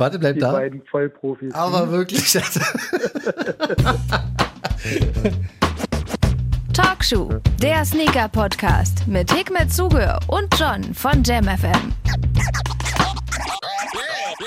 [0.00, 0.52] Warte, bleib Die da.
[0.52, 1.52] beiden Vollprofis.
[1.52, 2.32] Aber wirklich.
[6.72, 7.28] Talkshow,
[7.60, 11.92] der Sneaker-Podcast mit Hikmet Zuge und John von JamFM.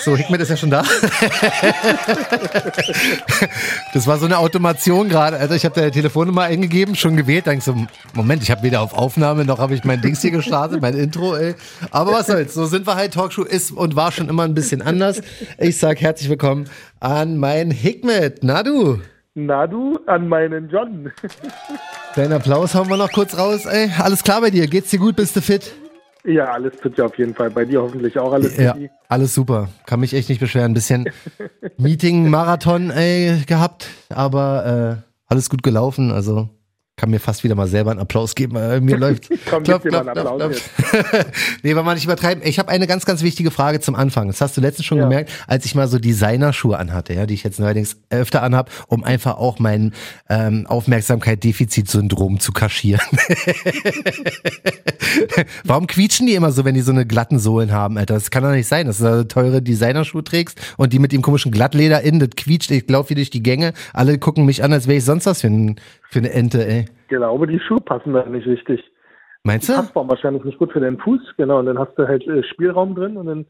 [0.04, 0.84] So, Hickmet ist ja schon da.
[3.94, 5.38] das war so eine Automation gerade.
[5.38, 7.48] Also ich habe da die Telefonnummer eingegeben, schon gewählt.
[7.48, 7.74] Dann so,
[8.14, 11.38] Moment, ich habe weder auf Aufnahme noch habe ich mein Dings hier gestartet, mein Intro.
[11.38, 11.56] Ey.
[11.92, 13.14] Aber was soll's, so sind wir halt.
[13.14, 15.22] Talkshow ist und war schon immer ein bisschen anders.
[15.58, 16.66] Ich sag herzlich willkommen
[17.00, 18.40] an mein Hickmet.
[18.44, 19.00] Na du?
[19.36, 21.12] Na du, an meinen John.
[22.16, 23.66] Deinen Applaus hauen wir noch kurz raus.
[23.66, 24.68] Ey, alles klar bei dir?
[24.68, 25.16] Geht's dir gut?
[25.16, 25.74] Bist du fit?
[26.26, 27.50] Ja, alles tut ja auf jeden Fall.
[27.50, 28.76] Bei dir hoffentlich auch alles Ja,
[29.10, 29.70] alles super.
[29.86, 30.72] Kann mich echt nicht beschweren.
[30.72, 31.10] Ein bisschen
[31.78, 36.12] Meeting, Marathon ey, gehabt, aber äh, alles gut gelaufen.
[36.12, 36.50] Also
[37.04, 38.54] kann mir fast wieder mal selber einen Applaus geben.
[38.86, 39.28] Mir läuft.
[39.50, 40.62] Komm, dir mal einen Applaus
[41.64, 42.42] nee, wollen wir nicht übertreiben.
[42.48, 44.28] Ich habe eine ganz, ganz wichtige Frage zum Anfang.
[44.28, 45.04] Das hast du letztens schon Ja.
[45.04, 49.04] gemerkt, als ich mal so Designerschuhe anhatte, ja, die ich jetzt neuerdings öfter anhab, um
[49.04, 49.92] einfach auch mein
[50.30, 53.02] ähm, Aufmerksamkeit-Defizit-Syndrom zu kaschieren.
[55.66, 58.14] Warum quietschen die immer so, wenn die so eine glatten Sohlen haben, Alter?
[58.14, 61.22] Das kann doch nicht sein, dass du da teure Designerschuhe trägst und die mit dem
[61.22, 63.74] komischen Glattleder innen, das quietscht, ich laufe hier durch die Gänge.
[63.92, 65.76] Alle gucken mich an, als wäre ich sonst was für, ein,
[66.10, 66.86] für eine Ente, ey.
[67.18, 68.84] Glaube, die Schuhe passen da nicht richtig.
[69.44, 69.74] Meinst du?
[69.74, 71.60] Passform wahrscheinlich nicht gut für den Fuß, genau.
[71.60, 73.46] Und dann hast du halt äh, Spielraum drin und dann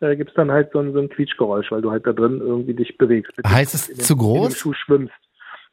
[0.00, 2.74] äh, gibt's dann halt so ein, so ein Quietschgeräusch, weil du halt da drin irgendwie
[2.74, 3.32] dich bewegst.
[3.46, 4.56] Heißt es zu dem groß?
[4.56, 5.14] Schuh schwimmst.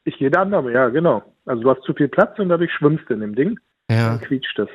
[0.06, 1.24] Ich gehe der Annahme, ja, genau.
[1.46, 3.59] Also du hast zu viel Platz und dadurch schwimmst du in dem Ding.
[3.90, 4.09] Ja.
[4.09, 4.70] Dann quietscht es.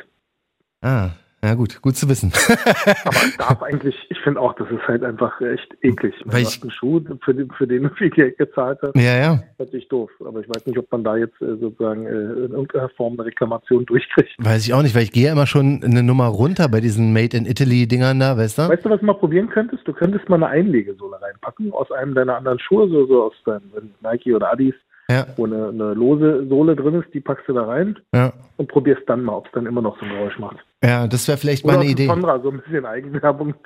[0.82, 1.10] Ah,
[1.42, 2.32] ja gut, gut zu wissen.
[3.04, 6.14] Aber darf eigentlich, ich finde auch, das ist halt einfach echt eklig.
[6.24, 9.16] Wenn Weil ich- einen Schuh, für den, für den du viel Geld gezahlt hast, ja,
[9.16, 9.42] ja.
[9.58, 10.10] natürlich doof.
[10.24, 13.24] Aber ich weiß nicht, ob man da jetzt äh, sozusagen äh, in irgendeiner Form eine
[13.26, 14.30] Reklamation durchkriegt.
[14.38, 17.12] Weiß ich auch nicht, weil ich gehe ja immer schon eine Nummer runter bei diesen
[17.12, 18.68] Made in Italy Dingern da, weißt du?
[18.68, 19.86] Weißt du, was du mal probieren könntest?
[19.86, 23.90] Du könntest mal eine Einlegesohle reinpacken aus einem deiner anderen Schuhe, so, so aus deinem
[24.02, 24.74] Nike oder Adis,
[25.10, 28.32] Ja, wo eine, eine lose Sohle drin ist, die packst du da rein ja.
[28.58, 30.58] und probierst dann mal, ob es dann immer noch so ein Geräusch macht.
[30.84, 32.06] Ja, das wäre vielleicht mal Oder eine aus dem Idee.
[32.06, 33.54] Sonra, so ein bisschen Eigenwerbung.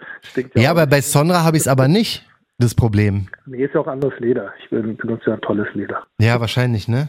[0.55, 0.71] Ja, auch.
[0.77, 2.27] aber bei Sonra habe ich es aber nicht,
[2.59, 3.27] das Problem.
[3.45, 4.53] Nee, ist ja auch anderes Leder.
[4.63, 6.05] Ich benutze ja ein tolles Leder.
[6.19, 7.09] Ja, wahrscheinlich, ne?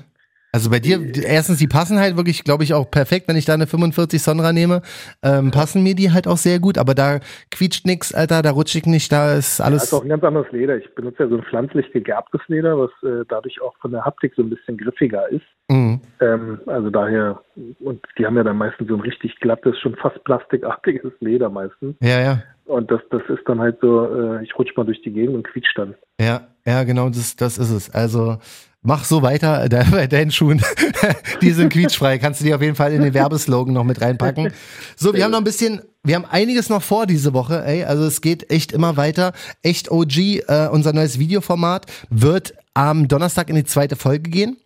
[0.55, 3.43] Also bei dir, die- erstens, die passen halt wirklich, glaube ich, auch perfekt, wenn ich
[3.43, 4.83] da eine 45 Sonra nehme,
[5.21, 7.19] ähm, passen mir die halt auch sehr gut, aber da
[7.51, 9.83] quietscht nix, Alter, da rutscht ich nicht, da ist Das alles.
[9.83, 10.77] ist auch ein ganz anderes Leder.
[10.77, 14.31] Ich benutze ja so ein pflanzlich gegerbtes Leder, was äh, dadurch auch von der Haptik
[14.37, 15.43] so ein bisschen griffiger ist.
[15.69, 15.99] Mhm.
[16.21, 17.41] Ähm, also daher,
[17.81, 21.97] und die haben ja dann meistens so ein richtig glattes, schon fast plastikartiges Leder meistens.
[22.01, 22.43] Ja, ja.
[22.63, 24.05] Und das, das ist dann halt so,
[24.37, 25.95] äh, ich rutsch mal durch die Gegend und quietsch dann.
[26.17, 27.93] Ja, ja, genau, das, das ist es.
[27.93, 28.37] Also
[28.85, 30.61] mach so weiter äh, de- bei deinen Schuhen.
[31.41, 32.17] die sind quietschfrei.
[32.17, 34.53] Kannst du die auf jeden Fall in den Werbeslogan noch mit reinpacken.
[34.95, 37.83] So, wir haben noch ein bisschen, wir haben einiges noch vor diese Woche, ey.
[37.83, 39.33] Also es geht echt immer weiter.
[39.63, 44.57] Echt OG, äh, unser neues Videoformat, wird am Donnerstag in die zweite Folge gehen.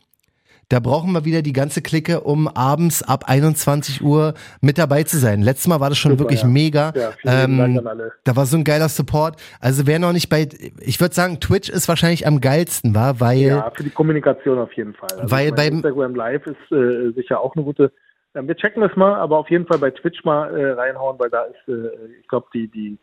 [0.69, 5.17] Da brauchen wir wieder die ganze Clique, um abends ab 21 Uhr mit dabei zu
[5.17, 5.41] sein.
[5.41, 6.47] Letztes Mal war das schon Super, wirklich ja.
[6.47, 6.93] mega.
[6.95, 7.81] Ja, Ähm,
[8.23, 9.41] da war so ein geiler Support.
[9.59, 10.47] Also wer noch nicht bei,
[10.79, 14.71] ich würde sagen, Twitch ist wahrscheinlich am geilsten, war, weil Ja, für die Kommunikation auf
[14.73, 15.09] jeden Fall.
[15.17, 17.91] Also Weil beim- Instagram Live ist äh, sicher auch eine gute.
[18.35, 21.31] Ähm, wir checken das mal, aber auf jeden Fall bei Twitch mal äh, reinhauen, weil
[21.31, 21.89] da ist, äh,
[22.21, 22.99] ich glaube, die, die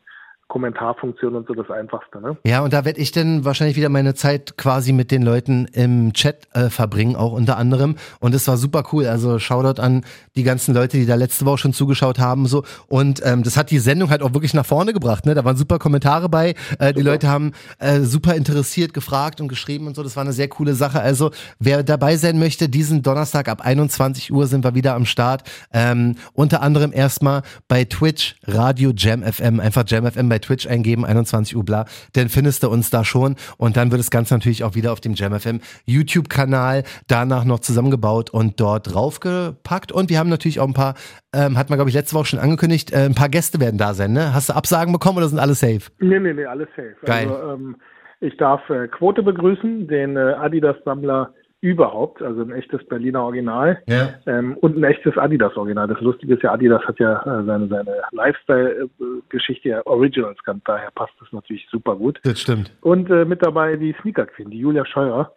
[0.49, 2.21] Kommentarfunktion und so das Einfachste.
[2.21, 2.37] Ne?
[2.45, 6.13] ja, und da werde ich dann wahrscheinlich wieder meine Zeit quasi mit den Leuten im
[6.13, 7.97] Chat äh, verbringen, auch unter anderem.
[8.21, 9.07] Und es war super cool.
[9.07, 10.05] Also Shoutout an
[10.37, 12.63] die ganzen Leute, die da letzte Woche schon zugeschaut haben, so.
[12.87, 15.27] Und ähm, das hat die Sendung halt auch wirklich nach vorne gebracht.
[15.27, 16.55] Ne, da waren super Kommentare bei.
[16.79, 20.05] Äh, die Leute haben äh, super interessiert gefragt und geschrieben und so.
[20.05, 21.01] Das war eine sehr coole Sache.
[21.01, 25.43] Also wer dabei sein möchte, diesen Donnerstag ab 21 Uhr sind wir wieder am Start.
[25.73, 29.59] Ähm, unter anderem erstmal bei Twitch Radio Jam FM.
[29.59, 31.85] Einfach Jam FM bei Twitch eingeben, 21 Uhr bla.
[32.15, 33.37] Dann findest du uns da schon.
[33.57, 37.61] Und dann wird das Ganze natürlich auch wieder auf dem Jam FM YouTube-Kanal danach noch
[37.61, 39.93] zusammengebaut und dort draufgepackt.
[39.93, 40.95] Und wir haben natürlich auch ein paar,
[41.35, 43.95] ähm, hat man glaube ich letzte Woche schon angekündigt, äh, ein paar Gäste werden da
[43.95, 44.13] sein.
[44.13, 44.35] Ne?
[44.35, 45.91] Hast du Absagen bekommen oder sind alle safe?
[45.99, 46.97] Nee, nee, nee, alles safe.
[47.05, 47.29] Geil.
[47.29, 47.77] Also, ähm,
[48.21, 54.15] ich darf äh, Quote begrüßen, den äh, Adidas-Sammler überhaupt, also ein echtes Berliner Original Ja.
[54.27, 55.89] ähm, und ein echtes Adidas-Original.
[55.89, 60.91] Das Lustige ist ja, Adidas hat ja äh, seine, seine Lifestyle-Geschichte ja Originals gehabt, daher
[60.95, 62.21] passt das natürlich super gut.
[62.25, 62.73] Das stimmt.
[62.83, 65.33] Und äh, mit dabei die Sneaker Queen, die Julia Scheuer,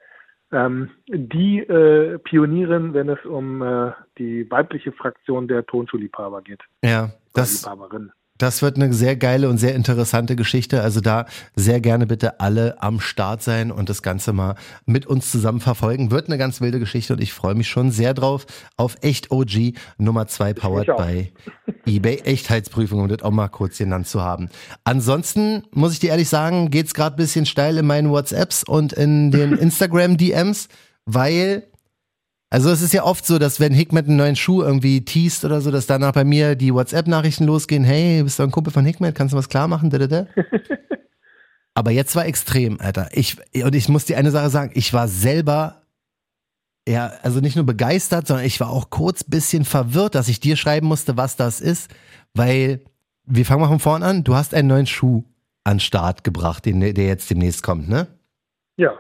[0.52, 6.62] ähm, die äh, Pionierin, wenn es um äh, die weibliche Fraktion der Tonschuhliebhaber geht.
[6.84, 8.12] Ja, das, Liebhaberin.
[8.40, 10.82] Das wird eine sehr geile und sehr interessante Geschichte.
[10.82, 11.26] Also da
[11.56, 14.56] sehr gerne bitte alle am Start sein und das Ganze mal
[14.86, 16.10] mit uns zusammen verfolgen.
[16.10, 18.46] Wird eine ganz wilde Geschichte und ich freue mich schon sehr drauf
[18.78, 21.34] auf Echt OG Nummer zwei powered by
[21.86, 24.50] eBay Echtheitsprüfung, um das auch mal kurz genannt zu haben.
[24.86, 29.32] Ansonsten muss ich dir ehrlich sagen, geht's gerade bisschen steil in meinen WhatsApps und in
[29.32, 30.70] den Instagram DMs,
[31.06, 31.69] weil
[32.52, 35.62] also es ist ja oft so, dass wenn Hickman einen neuen Schuh irgendwie teast oder
[35.62, 39.14] so, dass danach bei mir die WhatsApp-Nachrichten losgehen, hey, bist du ein Kumpel von Hickman,
[39.14, 39.92] kannst du was klar machen?
[41.76, 43.10] Aber jetzt war extrem, Alter.
[43.12, 45.84] Ich, und ich muss dir eine Sache sagen, ich war selber,
[46.88, 50.56] ja, also nicht nur begeistert, sondern ich war auch kurz bisschen verwirrt, dass ich dir
[50.56, 51.92] schreiben musste, was das ist,
[52.34, 52.82] weil,
[53.26, 55.24] wir fangen mal von vorn an, du hast einen neuen Schuh
[55.64, 58.08] an Start gebracht, den, der jetzt demnächst kommt, ne?
[58.76, 58.98] Ja.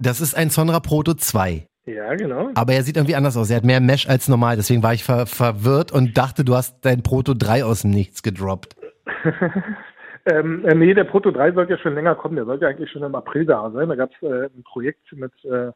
[0.00, 1.68] Das ist ein Sonra Proto 2.
[1.86, 2.50] Ja, genau.
[2.54, 3.50] Aber er sieht irgendwie anders aus.
[3.50, 4.56] Er hat mehr Mesh als normal.
[4.56, 8.22] Deswegen war ich ver verwirrt und dachte, du hast dein Proto 3 aus dem Nichts
[8.22, 8.76] gedroppt.
[10.26, 12.36] ähm, äh, nee, der Proto 3 sollte ja schon länger kommen.
[12.36, 13.88] Der sollte eigentlich schon im April da sein.
[13.88, 15.72] Da gab es äh, ein Projekt mit äh,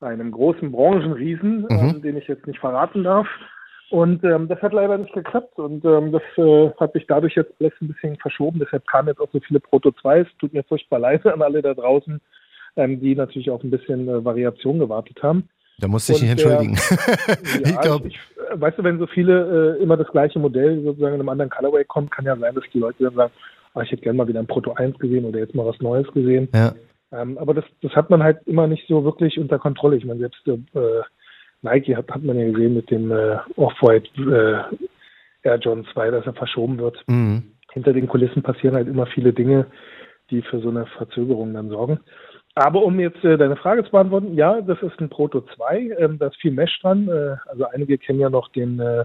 [0.00, 1.68] einem großen Branchenriesen, mhm.
[1.70, 3.26] ähm, den ich jetzt nicht verraten darf.
[3.90, 7.54] Und ähm, das hat leider nicht geklappt und ähm, das äh, hat sich dadurch jetzt
[7.58, 8.58] alles ein bisschen verschoben.
[8.58, 10.26] Deshalb kamen jetzt auch so viele Proto 2s.
[10.38, 12.20] Tut mir furchtbar leid an alle da draußen
[12.76, 15.48] ähm, die natürlich auf ein bisschen äh, Variation gewartet haben.
[15.80, 16.74] Da musste ich mich entschuldigen.
[16.74, 17.34] ja,
[17.70, 21.14] ich glaub, ich, äh, weißt du, wenn so viele äh, immer das gleiche Modell sozusagen
[21.14, 23.32] in einem anderen Colorway kommt, kann ja sein, dass die Leute dann sagen,
[23.74, 26.06] ah, ich hätte gerne mal wieder ein Proto 1 gesehen oder jetzt mal was Neues
[26.12, 26.48] gesehen.
[26.52, 26.74] Ja.
[27.12, 29.96] Ähm, aber das, das hat man halt immer nicht so wirklich unter Kontrolle.
[29.96, 30.58] Ich meine, selbst äh,
[31.62, 34.76] Nike hat, hat man ja gesehen mit dem äh, Off-White äh,
[35.42, 37.02] Air John 2, dass er verschoben wird.
[37.06, 37.52] Mhm.
[37.72, 39.66] Hinter den Kulissen passieren halt immer viele Dinge,
[40.30, 42.00] die für so eine Verzögerung dann sorgen.
[42.58, 46.18] Aber um jetzt äh, deine Frage zu beantworten, ja, das ist ein Proto 2, ähm,
[46.18, 47.08] da ist viel Mesh dran.
[47.08, 49.04] Äh, also einige kennen ja noch den äh,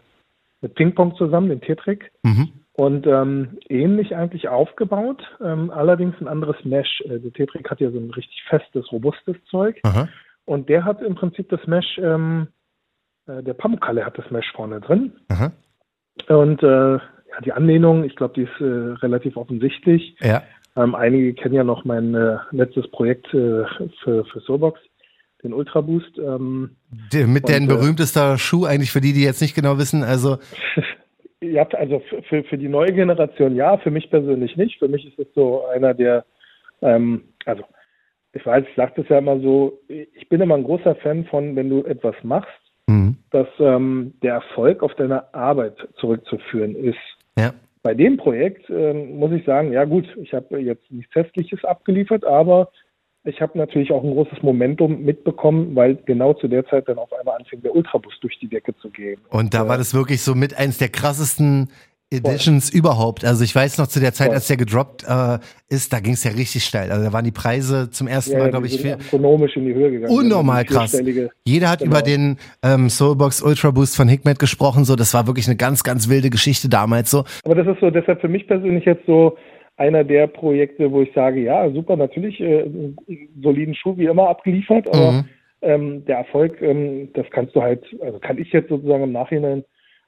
[0.61, 2.11] mit Ping-Pong zusammen, den Tetrik.
[2.23, 2.49] Mhm.
[2.75, 7.01] Und ähm, ähnlich eigentlich aufgebaut, ähm, allerdings ein anderes Mesh.
[7.01, 9.79] Äh, der Tetrik hat ja so ein richtig festes, robustes Zeug.
[9.83, 10.09] Aha.
[10.45, 12.47] Und der hat im Prinzip das Mesh, ähm,
[13.27, 15.13] äh, der Pamukkale hat das Mesh vorne drin.
[15.29, 15.51] Aha.
[16.27, 20.15] Und äh, ja, die Anlehnung, ich glaube, die ist relativ offensichtlich.
[20.21, 20.41] Ja.
[20.75, 23.63] Ähm, einige kennen ja noch mein äh, letztes Projekt äh,
[24.03, 24.79] für, für Soulbox,
[25.43, 26.17] den Ultra Boost.
[26.17, 26.75] Ähm,
[27.11, 30.03] De, mit dein äh, berühmtester Schuh eigentlich für die, die jetzt nicht genau wissen.
[30.03, 30.37] Also
[31.41, 34.79] ja, also für, für die neue Generation ja, für mich persönlich nicht.
[34.79, 36.25] Für mich ist es so einer der,
[36.81, 37.63] ähm, also
[38.33, 41.55] ich weiß, ich sage das ja immer so, ich bin immer ein großer Fan von,
[41.55, 42.49] wenn du etwas machst,
[42.87, 43.17] mhm.
[43.29, 46.97] dass ähm, der Erfolg auf deine Arbeit zurückzuführen ist.
[47.37, 47.53] Ja.
[47.83, 52.23] Bei dem Projekt ähm, muss ich sagen, ja gut, ich habe jetzt nichts Hässliches abgeliefert,
[52.23, 52.71] aber
[53.25, 57.11] ich habe natürlich auch ein großes Momentum mitbekommen, weil genau zu der Zeit dann auf
[57.13, 59.19] einmal anfing, der Ultrabus durch die Decke zu gehen.
[59.29, 61.69] Und da war das wirklich so mit eins der krassesten
[62.13, 62.79] Editions Voll.
[62.79, 63.25] überhaupt.
[63.25, 64.35] Also ich weiß noch zu der Zeit, Voll.
[64.35, 65.39] als der gedroppt äh,
[65.69, 66.91] ist, da ging es ja richtig steil.
[66.91, 69.73] Also da waren die Preise zum ersten ja, Mal, glaube ich, viel astronomisch in die
[69.73, 70.15] Höhe gegangen.
[70.15, 71.01] Unnormal krass.
[71.45, 71.91] Jeder hat genau.
[71.91, 74.85] über den ähm, Soulbox Ultra Boost von Hikmet gesprochen.
[74.85, 77.11] So, das war wirklich eine ganz, ganz wilde Geschichte damals.
[77.11, 77.23] So.
[77.43, 79.37] Aber das ist so, deshalb für mich persönlich jetzt so
[79.77, 82.65] einer der Projekte, wo ich sage, ja, super, natürlich äh,
[83.41, 85.25] soliden Schuh wie immer abgeliefert, aber mhm.
[85.61, 89.63] ähm, der Erfolg, ähm, das kannst du halt, also kann ich jetzt sozusagen im Nachhinein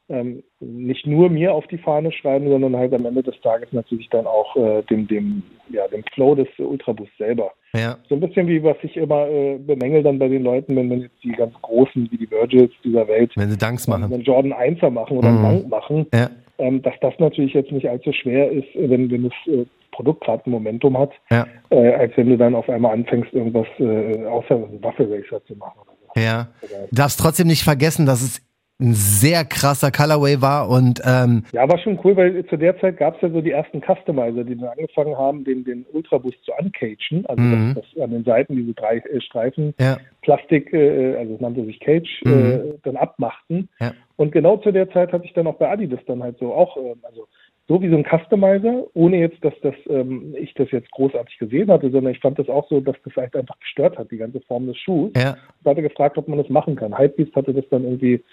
[0.10, 4.10] ähm, nicht nur mir auf die Fahne schreiben, sondern halt am Ende des Tages natürlich
[4.10, 7.52] dann auch äh, dem, dem, ja, dem Flow des Ultrabus selber.
[7.74, 7.98] Ja.
[8.08, 11.02] So ein bisschen wie was ich immer äh, bemängel dann bei den Leuten, wenn, wenn
[11.02, 14.54] jetzt die ganz Großen, wie die Virgils dieser Welt, wenn sie Danks machen, wenn Jordan
[14.54, 15.46] 1er machen oder mhm.
[15.46, 16.30] einen Dank machen, ja.
[16.60, 20.44] ähm, dass das natürlich jetzt nicht allzu schwer ist, wenn, wenn das äh, Produkt gerade
[20.46, 21.48] ein Momentum hat, ja.
[21.70, 25.56] äh, als wenn du dann auf einmal anfängst, irgendwas äh, außer einen Waffle Racer zu
[25.56, 25.80] machen.
[26.18, 26.48] Ja.
[26.90, 28.45] Du darfst trotzdem nicht vergessen, dass es
[28.80, 32.98] ein sehr krasser Colorway war und ähm ja, war schon cool, weil zu der Zeit
[32.98, 36.52] gab es ja so die ersten Customizer, die dann angefangen haben, den, den Ultraboost zu
[36.60, 37.76] uncagen, also mhm.
[37.76, 39.98] das, das an den Seiten diese drei äh, Streifen ja.
[40.24, 42.52] Plastik, äh, also es nannte sich Cage, äh, mhm.
[42.52, 43.70] äh, dann abmachten.
[43.80, 43.94] Ja.
[44.18, 46.76] Und genau zu der Zeit hatte ich dann auch bei Adidas dann halt so auch,
[46.76, 47.28] äh, also
[47.68, 51.72] so wie so ein Customizer, ohne jetzt, dass das ähm, ich das jetzt großartig gesehen
[51.72, 54.42] hatte, sondern ich fand das auch so, dass das halt einfach gestört hat, die ganze
[54.42, 55.12] Form des Schuhs.
[55.16, 55.36] Ja.
[55.62, 56.98] Ich hatte gefragt, ob man das machen kann.
[56.98, 58.24] Hypebeast hatte das dann irgendwie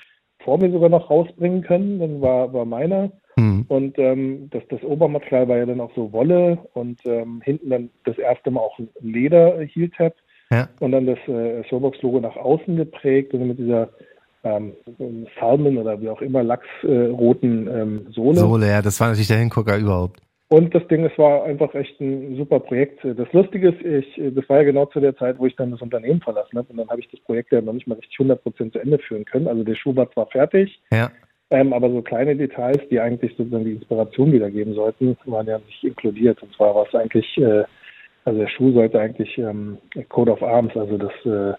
[0.44, 1.99] vor mir sogar noch rausbringen können.
[1.99, 3.11] Dann war, war meiner.
[3.37, 3.64] Mhm.
[3.68, 7.90] Und ähm, das, das Obermaterial war ja dann auch so Wolle und ähm, hinten dann
[8.04, 10.14] das erste Mal auch Leder Heel-Tab
[10.50, 10.68] ja.
[10.80, 13.88] und dann das äh, Soulbox-Logo nach außen geprägt und mit dieser
[14.44, 14.72] ähm,
[15.40, 18.37] Salmen oder wie auch immer lachsroten äh, ähm, Sohle.
[18.37, 20.20] Sohle, ja, das war natürlich der Hingucker überhaupt.
[20.52, 23.02] Und das Ding, es war einfach echt ein super Projekt.
[23.02, 25.80] Das Lustige ist, ich, das war ja genau zu der Zeit, wo ich dann das
[25.80, 26.68] Unternehmen verlassen habe.
[26.68, 29.25] Und dann habe ich das Projekt ja noch nicht mal richtig 100% zu Ende führen
[29.25, 29.49] können.
[29.49, 31.11] Also der Schuh war zwar fertig, ja.
[31.49, 35.85] Ähm, aber so kleine Details, die eigentlich sozusagen die Inspiration wiedergeben sollten, waren ja nicht
[35.85, 36.42] inkludiert.
[36.42, 37.64] Und zwar war es eigentlich, äh,
[38.26, 39.78] also der Schuh sollte eigentlich ähm,
[40.11, 41.54] Code of Arms, also das äh,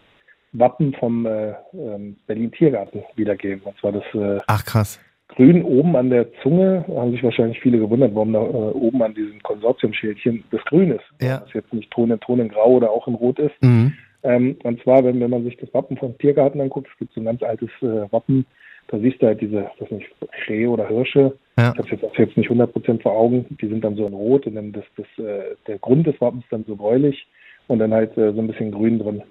[0.51, 3.63] Wappen vom äh, ähm, Berlin Tiergarten wiedergeben.
[3.63, 4.99] Und zwar das äh, Ach krass.
[5.35, 9.13] Grün oben an der Zunge, haben sich wahrscheinlich viele gewundert, warum da äh, oben an
[9.13, 11.05] diesem Konsortiumschildchen das Grün ist.
[11.21, 11.39] Ja.
[11.39, 13.55] Das jetzt nicht Ton in Ton in Grau oder auch in Rot ist.
[13.61, 13.93] Mhm.
[14.23, 17.21] Ähm, und zwar, wenn, wenn man sich das Wappen vom Tiergarten anguckt, es gibt so
[17.21, 18.45] ein ganz altes äh, Wappen,
[18.87, 20.07] da siehst du halt diese, das nicht,
[20.47, 21.37] Rehe oder Hirsche.
[21.57, 21.71] Ja.
[21.73, 23.45] Ich habe jetzt auch jetzt nicht 100% vor Augen.
[23.61, 26.43] Die sind dann so in Rot und dann das, das, äh, der Grund des Wappens
[26.49, 27.25] dann so gräulich
[27.67, 29.23] und dann halt äh, so ein bisschen Grün drin.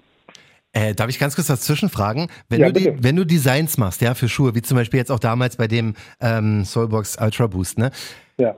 [0.75, 2.27] Äh, darf ich ganz kurz dazwischen fragen?
[2.49, 5.11] Wenn, Ja, du die, wenn du Designs machst, ja, für Schuhe, wie zum Beispiel jetzt
[5.11, 7.91] auch damals bei dem ähm, Soulbox Ultra Boost, ne?
[8.39, 8.55] Ja.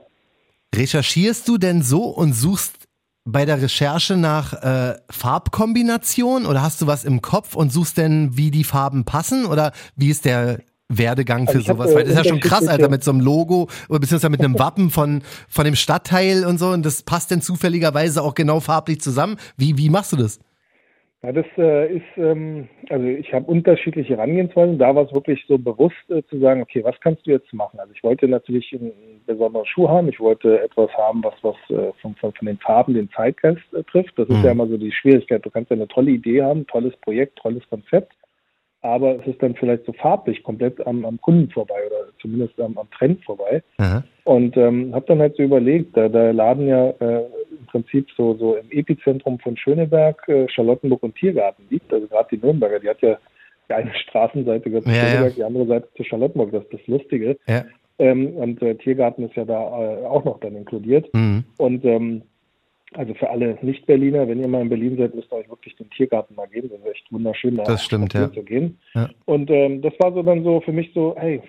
[0.73, 2.87] Recherchierst du denn so und suchst
[3.25, 8.37] bei der Recherche nach äh, Farbkombination oder hast du was im Kopf und suchst denn,
[8.37, 11.91] wie die Farben passen oder wie ist der Werdegang für Also hab, sowas?
[11.91, 14.41] äh, Weil das ist ja schon krass, Alter, mit so einem Logo oder beziehungsweise mit
[14.41, 18.59] einem Wappen von, von dem Stadtteil und so und das passt denn zufälligerweise auch genau
[18.59, 19.37] farblich zusammen.
[19.57, 20.39] Wie, wie machst du das?
[21.23, 24.77] Ja, das äh, ist, ähm, also ich habe unterschiedliche Herangehensweisen.
[24.77, 27.79] Da war es wirklich so bewusst äh, zu sagen, okay, was kannst du jetzt machen?
[27.79, 28.91] Also ich wollte natürlich einen
[29.25, 30.07] besonderen Schuh haben.
[30.09, 33.83] Ich wollte etwas haben, was was äh, von, von, von den Farben den Zeitgeist äh,
[33.83, 34.19] trifft.
[34.19, 34.43] Das ist Mhm.
[34.45, 35.43] ja immer so die Schwierigkeit.
[35.43, 38.13] Du kannst ja eine tolle Idee haben, tolles Projekt, tolles Konzept,
[38.81, 42.77] aber es ist dann vielleicht so farblich komplett am, am Kunden vorbei oder zumindest am,
[42.77, 43.63] am Trend vorbei.
[43.77, 44.03] Aha.
[44.25, 47.23] Und ähm, habe dann halt so überlegt, da, da laden ja äh,
[47.75, 51.91] Prinzip so, so im Epizentrum von Schöneberg äh, Charlottenburg und Tiergarten liegt.
[51.91, 53.17] Also gerade die Nürnberger, die hat ja
[53.67, 55.07] die eine Straßenseite gehört zu Ja, ja.
[55.09, 56.51] Schöneberg, die andere Seite zu Charlottenburg.
[56.53, 57.37] Das ist das Lustige.
[57.47, 57.65] Ja.
[57.99, 61.13] Ähm, und äh, Tiergarten ist ja da äh, auch noch dann inkludiert.
[61.13, 61.43] Mhm.
[61.57, 62.21] Und ähm,
[62.93, 65.89] also für alle Nicht-Berliner, wenn ihr mal in Berlin seid, müsst ihr euch wirklich den
[65.89, 66.69] Tiergarten mal geben.
[66.69, 68.31] Das ist echt wunderschön, da Das stimmt, ja.
[68.31, 68.77] zu gehen.
[68.93, 69.09] Ja.
[69.25, 71.41] Und ähm, das war so dann so für mich so, hey,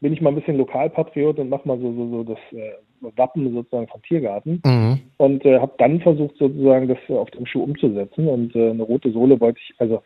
[0.00, 2.72] bin ich mal ein bisschen Lokalpatriot und mach mal so, so, so das äh,
[3.16, 4.60] Wappen sozusagen vom Tiergarten.
[4.64, 5.00] Mhm.
[5.16, 8.28] Und äh, habe dann versucht sozusagen das äh, auf dem Schuh umzusetzen.
[8.28, 10.02] Und äh, eine rote Sohle wollte ich, also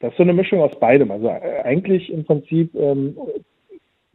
[0.00, 1.10] das ist so eine Mischung aus beidem.
[1.10, 3.16] Also äh, eigentlich im Prinzip ähm,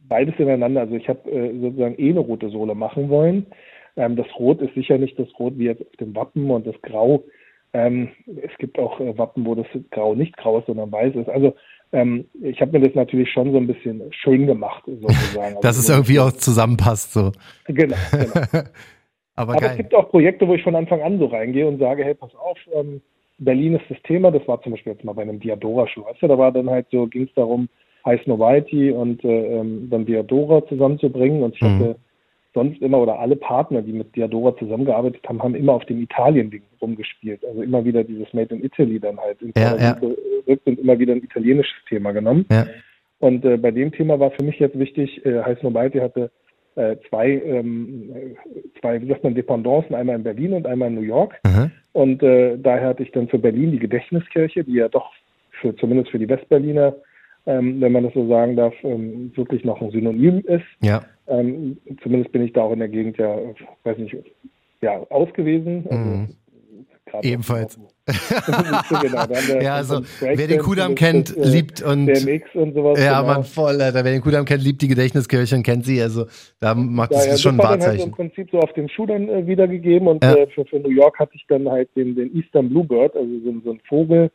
[0.00, 0.82] beides ineinander.
[0.82, 3.46] Also ich habe äh, sozusagen eh eine rote Sohle machen wollen.
[3.96, 6.80] Ähm, das Rot ist sicher nicht das Rot wie jetzt auf dem Wappen und das
[6.82, 7.24] Grau.
[7.74, 8.08] Ähm,
[8.42, 11.28] es gibt auch Wappen, wo das Grau nicht grau ist, sondern weiß ist.
[11.28, 11.54] Also
[11.92, 15.56] ähm, ich habe mir das natürlich schon so ein bisschen schön gemacht, sozusagen.
[15.62, 17.32] Dass also es irgendwie auch zusammenpasst, so.
[17.66, 18.34] Genau, genau.
[19.36, 22.04] Aber, Aber es gibt auch Projekte, wo ich von Anfang an so reingehe und sage,
[22.04, 23.00] hey, pass auf, ähm,
[23.38, 24.32] Berlin ist das Thema.
[24.32, 26.04] Das war zum Beispiel jetzt mal bei einem Diadora-Schuh.
[26.04, 27.68] Weißt du, da war dann halt so, ging es darum,
[28.24, 31.42] Snow Whitey und äh, ähm, dann Diadora zusammenzubringen.
[31.42, 31.66] Und ich Mhm.
[31.66, 31.96] hatte
[32.54, 36.62] sonst immer oder alle Partner, die mit Diadora zusammengearbeitet haben, haben immer auf dem Italien-Ding
[36.80, 37.44] rumgespielt.
[37.44, 39.98] Also immer wieder dieses Made in Italy dann halt in Ja, ja.
[40.46, 42.46] und immer wieder ein italienisches Thema genommen.
[42.50, 42.66] Ja.
[43.20, 46.30] Und äh, bei dem Thema war für mich jetzt wichtig, äh, Heiß Nobaiti hatte
[46.76, 50.94] äh, zwei, ähm, äh, zwei, wie sagt man, Dependancen, einmal in Berlin und einmal in
[50.94, 51.34] New York.
[51.42, 51.70] Aha.
[51.92, 55.10] Und äh, daher hatte ich dann für Berlin die Gedächtniskirche, die ja doch
[55.60, 56.94] für zumindest für die Westberliner,
[57.48, 60.64] ähm, wenn man das so sagen darf, ähm, wirklich noch ein Synonym ist.
[60.82, 61.02] Ja.
[61.26, 63.36] Ähm, zumindest bin ich da auch in der Gegend ja,
[63.84, 64.14] weiß nicht,
[64.82, 65.84] ja, ausgewiesen.
[65.90, 66.28] Also, Mhm.
[67.22, 67.78] Ebenfalls.
[69.02, 72.06] Genau, Ja, also, wer den Kudamm kennt, das, äh, liebt und.
[72.06, 72.98] BMX und sowas.
[73.02, 73.32] Ja, genau.
[73.34, 74.04] man, voll, Alter.
[74.04, 76.00] Wer den Kudamm kennt, liebt die Gedächtniskirche und kennt sie.
[76.02, 76.26] Also,
[76.60, 78.08] da macht Ja, das ja, ist schon ein dann halt so Wahrzeichen.
[78.10, 80.34] im Prinzip so auf dem Schuh dann äh, wiedergegeben und Ja.
[80.34, 83.54] äh, für, für New York hatte ich dann halt den, den Eastern Bluebird, also so,
[83.64, 84.30] so ein Vogel,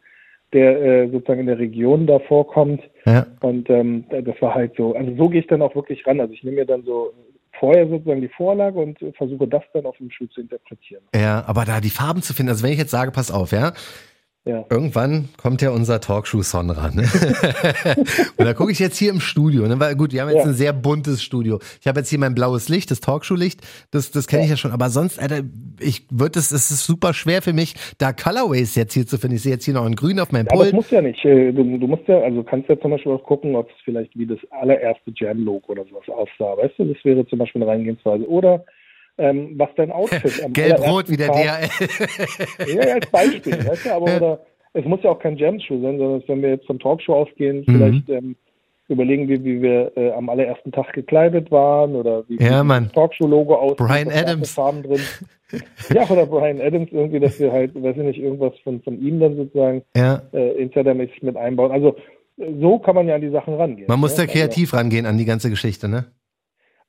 [0.53, 3.25] der äh, sozusagen in der Region da vorkommt Ja.
[3.41, 6.33] und ähm, das war halt so, also so gehe ich dann auch wirklich ran, also
[6.33, 7.11] ich nehme mir dann so
[7.59, 11.03] vorher sozusagen die Vorlage und äh, versuche das dann auf dem Schuh zu interpretieren.
[11.15, 13.73] Ja, aber da die Farben zu finden, also wenn ich jetzt sage, pass auf, ja,
[14.45, 14.65] Ja.
[14.69, 16.95] irgendwann kommt ja unser Talkshow-Son ran.
[16.95, 17.03] Ne?
[18.37, 19.79] und da gucke ich jetzt hier im Studio, ne?
[19.79, 20.45] weil gut, wir haben jetzt Ja.
[20.45, 21.59] ein sehr buntes Studio.
[21.79, 24.71] Ich habe jetzt hier mein blaues Licht, das Talkshow-Licht, das, das kenne ich ja schon,
[24.71, 25.41] aber sonst, Alter,
[25.79, 29.37] ich würde es, es ist super schwer für mich, da Colorways jetzt hier zu finden.
[29.37, 30.75] Ich sehe jetzt hier noch ein Grün auf meinem Ja, aber es Pult.
[30.81, 31.23] muss ja nicht.
[31.23, 34.17] äh, Du, du musst ja, also kannst ja zum Beispiel auch gucken, ob es vielleicht
[34.17, 36.57] wie das allererste Jam-Logo oder sowas aussah.
[36.57, 38.27] Weißt du, das wäre zum Beispiel eine Reingehensweise.
[38.27, 38.65] Oder
[39.17, 41.69] ähm, was dein Outfit am Gelb-Rot wie der DHL.
[42.75, 44.39] Ja, ja, als Beispiel, weißt du, aber oder
[44.73, 47.63] es muss ja auch kein Jam-Schuh sein, sondern wenn wir jetzt vom Talkshow ausgehen, Mhm.
[47.65, 48.35] vielleicht ähm,
[48.89, 53.55] überlegen wir, wie wir äh, am allerersten Tag gekleidet waren oder wie, Ja, das Talkshow-Logo
[53.55, 53.77] aussieht.
[53.77, 54.51] Brian Adams.
[54.51, 54.99] Farben drin.
[55.93, 59.19] ja, oder Brian Adams irgendwie, dass wir halt, weiß ich nicht, irgendwas von, von ihm
[59.19, 60.21] dann sozusagen Ja.
[60.33, 61.71] äh, insidermäßig mit einbauen.
[61.71, 61.95] Also
[62.39, 63.85] äh, so kann man ja an die Sachen rangehen.
[63.87, 64.25] Man muss ne?
[64.25, 66.05] da kreativ rangehen an die ganze Geschichte, ne?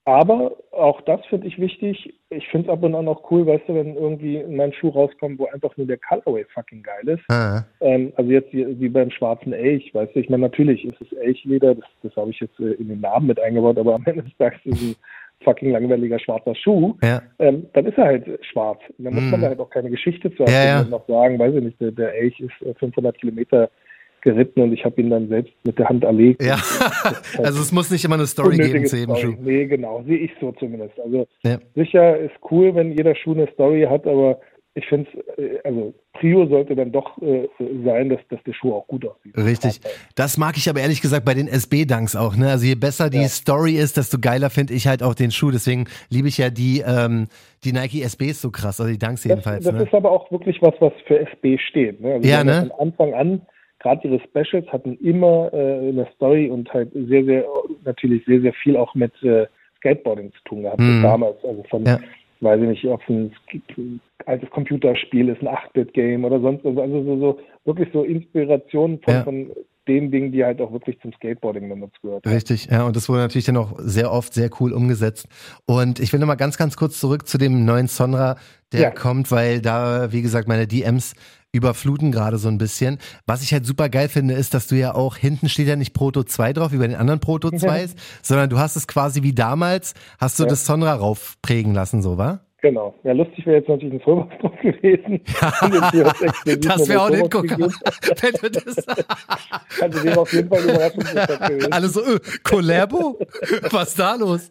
[0.07, 2.15] Aber auch das finde ich wichtig.
[2.29, 5.39] ich finde es ab und an auch cool, weißt du, wenn irgendwie mein Schuh rauskommt,
[5.39, 7.23] wo einfach nur der Colorway fucking geil ist.
[7.31, 7.65] Ah.
[7.81, 11.13] Ähm, also jetzt wie, wie, beim schwarzen Elch, weißt du, ich meine, natürlich ist es
[11.19, 14.25] Elchleder, das, das habe ich jetzt äh, in den Namen mit eingebaut, aber am Ende
[14.25, 14.97] des Tages ist es ein
[15.45, 17.23] fucking langweiliger schwarzer Schuh, ja.
[17.39, 18.81] ähm, dann ist er halt schwarz.
[18.99, 19.31] Da muss mm.
[19.31, 20.85] man da halt auch keine Geschichte zu erzählen ja, ja.
[20.85, 23.71] noch sagen, weiß ich nicht, der, der Elch ist 500 äh, Kilometer
[24.25, 26.43] geritten und ich habe ihn dann selbst mit der Hand erlegt.
[26.43, 26.57] Ja,
[27.05, 29.35] halt also es muss nicht immer eine Story geben zu jedem Schuh.
[29.41, 30.99] Nee, genau, sehe ich so zumindest.
[30.99, 31.59] Also ja.
[31.77, 34.41] sicher ist cool, wenn jeder Schuh eine Story hat, aber
[34.77, 37.49] ich finde es, äh, also Prio sollte dann doch äh,
[37.85, 39.37] sein, dass, dass der Schuh auch gut aussieht.
[39.37, 39.81] Richtig.
[40.17, 42.37] Das mag ich aber ehrlich gesagt bei den SB-Dunks auch.
[42.37, 42.51] Ne?
[42.51, 43.29] Also je besser die ja.
[43.29, 45.51] Story ist, desto geiler finde ich halt auch den Schuh.
[45.51, 47.29] Deswegen liebe ich ja die, ähm,
[47.63, 49.65] die Nike SBs so krass, also die Dunks jedenfalls.
[49.65, 49.89] Das, das ne?
[49.89, 52.01] ist aber auch wirklich was, was für SB steht.
[52.01, 52.15] Ne?
[52.15, 52.67] Also ja, ne?
[52.69, 53.43] Von Anfang an
[53.85, 57.45] gerade ihre Specials hatten immer äh, eine Story und halt sehr, sehr,
[57.85, 60.81] natürlich sehr, sehr viel auch mit äh, Skateboarding zu tun gehabt.
[60.81, 61.03] Mm.
[61.03, 62.01] Damals, also von, ja.
[62.41, 66.79] weiß ich nicht, ob es ein altes Computerspiel ist, ein 8-Bit-Game oder sonst was.
[66.79, 69.23] Also so, so, wirklich so Inspirationen von, ja.
[69.23, 69.51] von
[69.87, 72.27] den Dingen, die halt auch wirklich zum Skateboarding benutzt gehört.
[72.27, 75.29] Richtig, ja, und das wurde natürlich dann auch sehr oft sehr cool umgesetzt.
[75.67, 78.37] Und ich will nochmal ganz, ganz kurz zurück zu dem neuen Sonra,
[78.73, 78.91] der ja.
[78.91, 81.15] kommt, weil da, wie gesagt, meine DMs
[81.55, 82.99] überfluten gerade so ein bisschen.
[83.27, 85.95] Was ich halt super geil finde, ist, dass du ja auch, hinten steht ja nicht
[85.95, 89.33] Proto 2 drauf, wie bei den anderen Proto 2s, sondern du hast es quasi wie
[89.33, 90.49] damals, hast du ja.
[90.49, 92.44] das Sonra raufprägen lassen, so, wa?
[92.65, 92.95] Genau.
[93.03, 94.27] Ja, lustig wäre jetzt natürlich ein drauf
[94.63, 95.21] gewesen.
[96.47, 97.59] Ja, das wäre auch ein Hingucker.
[97.59, 98.89] Wenn du das
[99.83, 101.73] also dem auf jeden Fall Überraschungseffekt gewesen.
[101.73, 103.19] Alle so, äh, Collabo?
[103.71, 104.51] Was ist da los?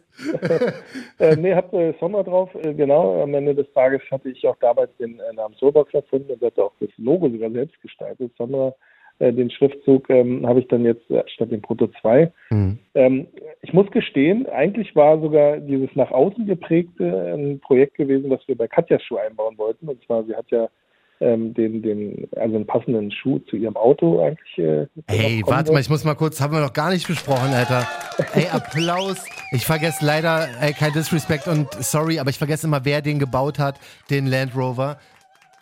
[1.18, 3.20] äh, nee, hab äh, Sommer drauf, äh, genau.
[3.20, 6.62] Am Ende des Tages hatte ich auch damals den äh, Namen Soulbox erfunden und hatte
[6.62, 8.30] auch das Logo sogar selbst gestaltet.
[8.38, 8.76] Sommer
[9.18, 12.32] äh, den Schriftzug ähm, habe ich dann jetzt äh, statt dem Proto 2.
[12.50, 12.78] Mhm.
[12.94, 13.26] Ähm,
[13.62, 18.56] ich muss gestehen, eigentlich war sogar dieses nach außen geprägte ein Projekt gewesen, was wir
[18.56, 19.88] bei Katjas Schuh einbauen wollten.
[19.88, 20.68] Und zwar, sie hat ja
[21.20, 24.58] ähm, den, den, also einen passenden Schuh zu ihrem Auto eigentlich.
[24.58, 27.86] Äh, hey, warte mal, ich muss mal kurz, haben wir noch gar nicht besprochen, Alter.
[28.34, 29.24] Ey, Applaus.
[29.52, 33.58] Ich vergesse leider, ey, kein Disrespect und sorry, aber ich vergesse immer, wer den gebaut
[33.58, 33.78] hat,
[34.10, 34.98] den Land Rover.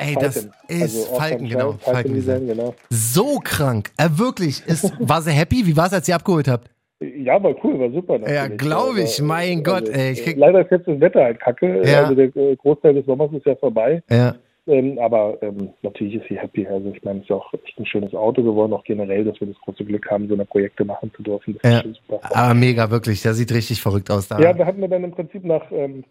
[0.03, 0.23] Ey, Falken.
[0.23, 0.37] das
[0.69, 1.73] ist also Falken, genau.
[1.73, 2.75] Falken, Falken Design, genau.
[2.91, 3.91] So krank.
[3.97, 4.63] Er äh, wirklich.
[4.67, 5.67] Ist, war sie happy?
[5.67, 6.71] Wie war es, als ihr abgeholt habt?
[7.01, 8.19] Ja, war cool, war super.
[8.19, 8.37] Natürlich.
[8.37, 9.19] Ja, glaube ich.
[9.19, 10.15] Aber, mein also, Gott, ey.
[10.15, 10.37] Krieg...
[10.37, 11.83] Leider ist jetzt das Wetter halt kacke.
[11.85, 12.05] Ja.
[12.05, 14.03] Also der äh, Großteil des Sommers ist ja vorbei.
[14.09, 14.37] Ja.
[14.69, 16.67] Ähm, aber ähm, natürlich ist sie happy.
[16.67, 19.49] Also ich meine, es ist auch echt ein schönes Auto geworden, auch generell, dass wir
[19.49, 21.59] das große Glück haben, so eine Projekte machen zu dürfen.
[21.63, 22.19] Das ja.
[22.23, 23.23] Aber mega, wirklich.
[23.23, 24.39] Der sieht richtig verrückt aus da.
[24.39, 26.05] Ja, wir hatten dann im Prinzip nach ähm,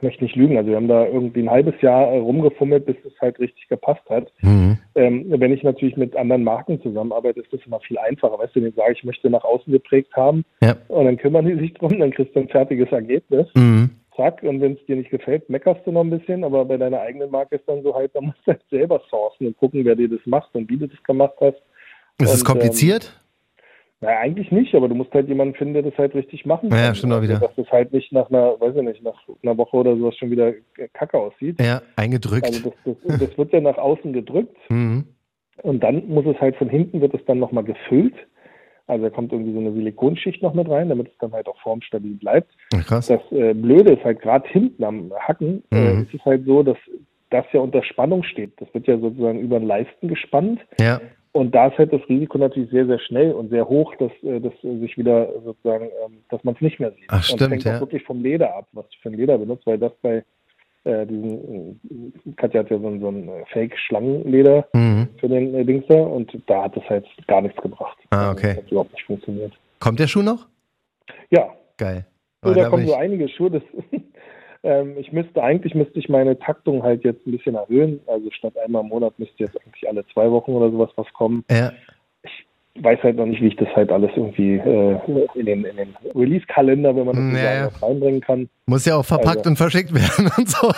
[0.00, 2.96] ich möchte nicht lügen, also wir haben da irgendwie ein halbes Jahr äh, rumgefummelt, bis
[3.04, 4.32] es halt richtig gepasst hat.
[4.40, 4.78] Mhm.
[4.94, 8.38] Ähm, wenn ich natürlich mit anderen Marken zusammenarbeite, ist das immer viel einfacher.
[8.38, 10.74] Weißt du, wenn ich sage, ich möchte nach außen geprägt haben ja.
[10.88, 13.46] und dann kümmern die sich drum, dann kriegst du ein fertiges Ergebnis.
[13.54, 13.90] Mhm.
[14.16, 17.00] Zack, und wenn es dir nicht gefällt, meckerst du noch ein bisschen, aber bei deiner
[17.00, 19.96] eigenen Marke ist dann so halt, da musst du halt selber sourcen und gucken, wer
[19.96, 21.60] dir das macht und wie du das gemacht hast.
[22.18, 23.12] Ist es kompliziert?
[23.14, 23.20] Ähm,
[24.02, 26.78] naja, eigentlich nicht, aber du musst halt jemanden finden, der das halt richtig machen kann.
[26.78, 27.34] Ja, stimmt auch wieder.
[27.34, 30.16] Also, dass das halt nicht nach einer, weiß ich nicht, nach einer Woche oder sowas
[30.16, 30.54] schon wieder
[30.94, 31.60] kacke aussieht.
[31.60, 32.46] Ja, eingedrückt.
[32.46, 35.04] Also das, das, das wird ja nach außen gedrückt mhm.
[35.62, 38.14] und dann muss es halt von hinten, wird es dann nochmal gefüllt.
[38.86, 41.60] Also da kommt irgendwie so eine Silikonschicht noch mit rein, damit es dann halt auch
[41.60, 42.50] formstabil bleibt.
[42.86, 43.06] Krass.
[43.06, 45.86] Das äh, Blöde ist halt gerade hinten am Hacken, äh, mhm.
[45.86, 46.78] äh, ist es halt so, dass
[47.28, 48.52] das ja unter Spannung steht.
[48.60, 50.60] Das wird ja sozusagen über den Leisten gespannt.
[50.80, 51.00] Ja.
[51.32, 54.40] Und da ist halt das Risiko natürlich sehr, sehr schnell und sehr hoch, dass, äh,
[54.40, 57.04] dass sich wieder sozusagen, ähm, dass man es nicht mehr sieht.
[57.08, 57.76] Ach, stimmt, und hängt ja.
[57.76, 60.24] auch wirklich vom Leder ab, was du für ein Leder benutzt, weil das bei
[60.84, 61.80] äh, diesen,
[62.26, 65.08] äh, Katja hat ja so ein, so ein äh, Fake-Schlangenleder mhm.
[65.18, 67.98] für den äh, Dings da und da hat das halt gar nichts gebracht.
[68.10, 68.54] Ah, okay.
[68.54, 69.52] Das hat überhaupt nicht funktioniert.
[69.78, 70.48] Kommt der Schuh noch?
[71.30, 71.50] Ja.
[71.76, 72.06] Geil.
[72.42, 73.62] Oh, da kommen so einige Schuhe, das
[74.62, 78.00] Ähm, ich müsste eigentlich müsste ich meine Taktung halt jetzt ein bisschen erhöhen.
[78.06, 81.44] Also statt einmal im Monat müsste jetzt eigentlich alle zwei Wochen oder sowas was kommen.
[81.50, 81.72] Ja.
[82.22, 84.98] Ich weiß halt noch nicht, wie ich das halt alles irgendwie äh,
[85.34, 87.70] in den, in den Release-Kalender, wenn man das naja.
[87.70, 88.48] so reinbringen kann.
[88.66, 90.70] Muss ja auch verpackt also, und verschickt werden und so.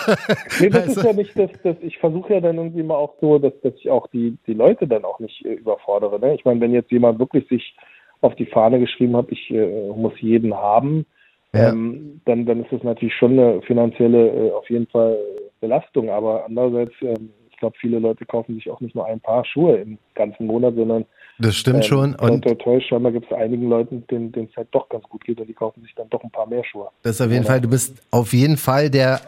[0.59, 1.01] Nee, das also.
[1.01, 3.73] ist ja nicht, dass, dass ich versuche ja dann irgendwie mal auch so, dass, dass
[3.75, 6.19] ich auch die, die Leute dann auch nicht äh, überfordere.
[6.19, 6.35] Ne?
[6.35, 7.75] Ich meine, wenn jetzt jemand wirklich sich
[8.21, 11.05] auf die Fahne geschrieben hat, ich äh, muss jeden haben,
[11.53, 11.69] ja.
[11.69, 15.17] ähm, dann, dann ist das natürlich schon eine finanzielle äh, auf jeden Fall
[15.61, 16.09] Belastung.
[16.09, 19.77] Aber andererseits, ähm, ich glaube, viele Leute kaufen sich auch nicht nur ein Paar Schuhe
[19.77, 21.05] im ganzen Monat, sondern
[21.39, 22.15] das stimmt ähm, schon.
[22.15, 25.39] Und toi, toi, scheinbar gibt es einigen Leuten, denen es halt doch ganz gut geht
[25.39, 26.89] und die kaufen sich dann doch ein paar mehr Schuhe.
[27.01, 27.49] Das ist auf jeden ja.
[27.49, 29.21] Fall, du bist auf jeden Fall der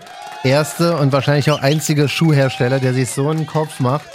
[0.44, 4.08] erste und wahrscheinlich auch einzige Schuhhersteller, der sich so einen Kopf macht.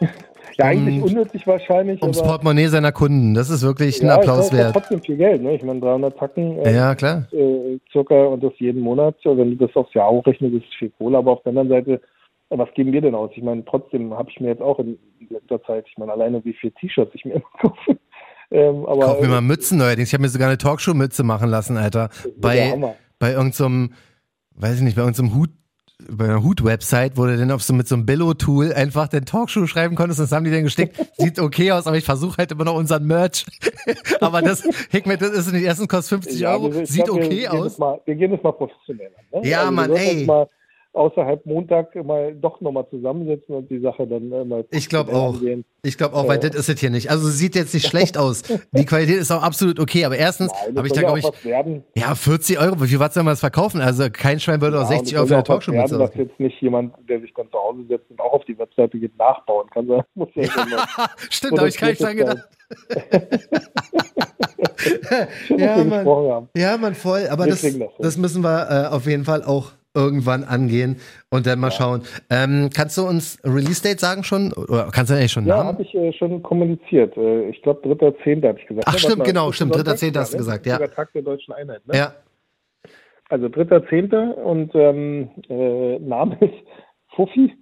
[0.58, 2.02] Ja, eigentlich unnötig wahrscheinlich.
[2.02, 3.34] Ums Portemonnaie seiner Kunden.
[3.34, 4.72] Das ist wirklich ein ja, Applaus das wert.
[4.74, 5.54] trotzdem viel Geld, ne?
[5.54, 6.58] Ich meine, 300 Tacken.
[6.58, 7.28] Äh, ja, klar.
[7.32, 9.14] Äh, circa und das jeden Monat.
[9.22, 11.18] Wenn du das aufs Jahr hochrechnest, ist es viel Kohle.
[11.18, 12.00] Aber auf der anderen Seite,
[12.50, 13.30] was geben wir denn aus?
[13.36, 14.98] Ich meine, trotzdem habe ich mir jetzt auch in
[15.30, 17.96] letzter Zeit, ich meine, alleine wie viele T-Shirts ich mir immer kaufe.
[18.50, 20.08] Ähm, aber, Kauf mir mal Mützen neuerdings.
[20.08, 22.08] Ich habe mir sogar eine Talkshow-Mütze machen lassen, Alter.
[22.36, 25.50] Bei, bei irgendeinem, so weiß ich nicht, bei irgendeinem so Hut,
[26.06, 29.66] bei einer Hut-Website, wo du dann auf so mit so einem Billo-Tool einfach den Talkshow
[29.66, 30.96] schreiben konntest, das haben die dann gestickt.
[31.16, 33.46] Sieht okay aus, aber ich versuche halt immer noch unseren Merch.
[34.20, 37.52] aber das, Hickmet, das ist nicht, erstens kostet 50 ja, Euro, sieht glaub, okay wir,
[37.52, 37.78] aus.
[37.78, 39.42] Mal, wir gehen das mal professionell an.
[39.42, 39.48] Ne?
[39.48, 40.26] Ja, also, Mann, ey
[40.92, 44.64] außerhalb Montag mal doch nochmal zusammensetzen und die Sache dann äh, mal.
[44.70, 45.34] Ich glaube auch.
[45.34, 45.64] Angehen.
[45.84, 47.10] Ich glaube auch, weil äh, das ist es hier nicht.
[47.10, 48.42] Also sieht jetzt nicht schlecht aus.
[48.72, 51.30] Die Qualität ist auch absolut okay, aber erstens habe ich da glaube ich
[51.94, 52.82] ja 40 Euro.
[52.82, 53.80] Wie viel was soll man das verkaufen?
[53.80, 56.60] Also kein Schwein würde ja, auch 60 Euro für eine Talkshow werden, dass jetzt nicht
[56.60, 59.86] jemand, der sich dann zu Hause setzt und auch auf die Webseite geht, nachbauen kann.
[59.86, 60.04] Ja,
[61.30, 62.48] stimmt, da habe ich gar nicht dran gedacht.
[65.56, 67.26] ja, man, ja, man, voll.
[67.30, 70.96] Aber das, das, das, müssen wir äh, auf jeden Fall auch irgendwann angehen
[71.30, 71.72] und dann mal ja.
[71.72, 72.02] schauen.
[72.30, 74.52] Ähm, kannst du uns Release-Date sagen schon?
[74.52, 77.16] Oder kannst du eigentlich schon Ja, habe ich äh, schon kommuniziert.
[77.16, 78.46] Äh, ich glaube, 3.10.
[78.46, 78.86] habe ich gesagt.
[78.86, 78.98] Ach, ne?
[78.98, 79.74] stimmt, genau, stimmt.
[79.74, 80.16] 3.10.
[80.16, 80.38] hast du ne?
[80.38, 80.78] gesagt, ja.
[80.78, 81.96] Der Tag der deutschen Einheit, ne?
[81.96, 82.14] Ja.
[83.28, 84.32] Also 3.10.
[84.34, 86.54] und ähm, äh, Name ist
[87.16, 87.52] Fuffi.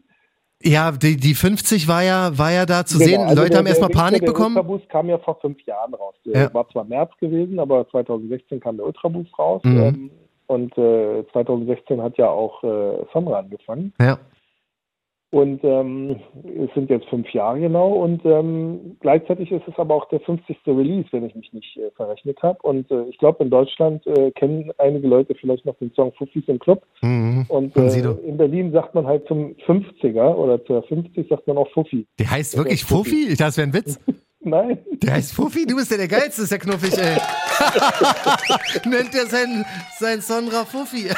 [0.62, 3.20] Ja, die, die 50 war ja, war ja da zu genau, sehen.
[3.20, 4.54] Also Leute der, haben erstmal Panik der bekommen.
[4.54, 6.14] Der Ultraboost kam ja vor fünf Jahren raus.
[6.24, 6.54] Der ja.
[6.54, 9.62] war zwar März gewesen, aber 2016 kam der Ultraboost raus.
[9.64, 9.80] Mhm.
[9.80, 10.10] Ähm,
[10.46, 13.92] und äh, 2016 hat ja auch äh, Sonra angefangen.
[14.00, 14.18] Ja.
[15.30, 20.08] Und ähm, es sind jetzt fünf Jahre genau und ähm, gleichzeitig ist es aber auch
[20.08, 20.56] der 50.
[20.68, 22.58] Release, wenn ich mich nicht äh, verrechnet habe.
[22.62, 26.44] Und äh, ich glaube, in Deutschland äh, kennen einige Leute vielleicht noch den Song Fuffis
[26.46, 26.86] im Club.
[27.02, 27.44] Mhm.
[27.48, 31.70] Und äh, in Berlin sagt man halt zum 50er oder zur 50 sagt man auch
[31.72, 32.06] Fuffi.
[32.20, 33.26] Der heißt wirklich Fuffi?
[33.30, 34.00] Dachte, das wäre ein Witz.
[34.40, 34.78] Nein.
[35.02, 35.66] Der heißt Fuffi?
[35.66, 37.16] Du bist ja der Geilste, ist der knuffig, ey.
[38.84, 39.64] Nennt er sein,
[39.98, 41.06] sein Sonra Fuffi.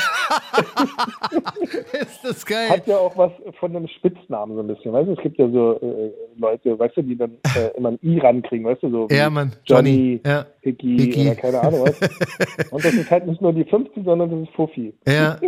[1.93, 2.71] ist das geil.
[2.71, 4.93] Hat ja auch was von einem Spitznamen so ein bisschen.
[4.93, 7.99] Weißt du, es gibt ja so äh, Leute, weißt du, die dann äh, immer ein
[8.03, 9.53] I rankriegen, weißt du, so ja, Mann.
[9.65, 10.47] Johnny, Johnny ja.
[10.61, 12.01] Hickey, Hickey, oder keine Ahnung was.
[12.73, 14.95] Und das ist halt nicht nur die 50, sondern das ist Fuffi.
[15.07, 15.39] Ja.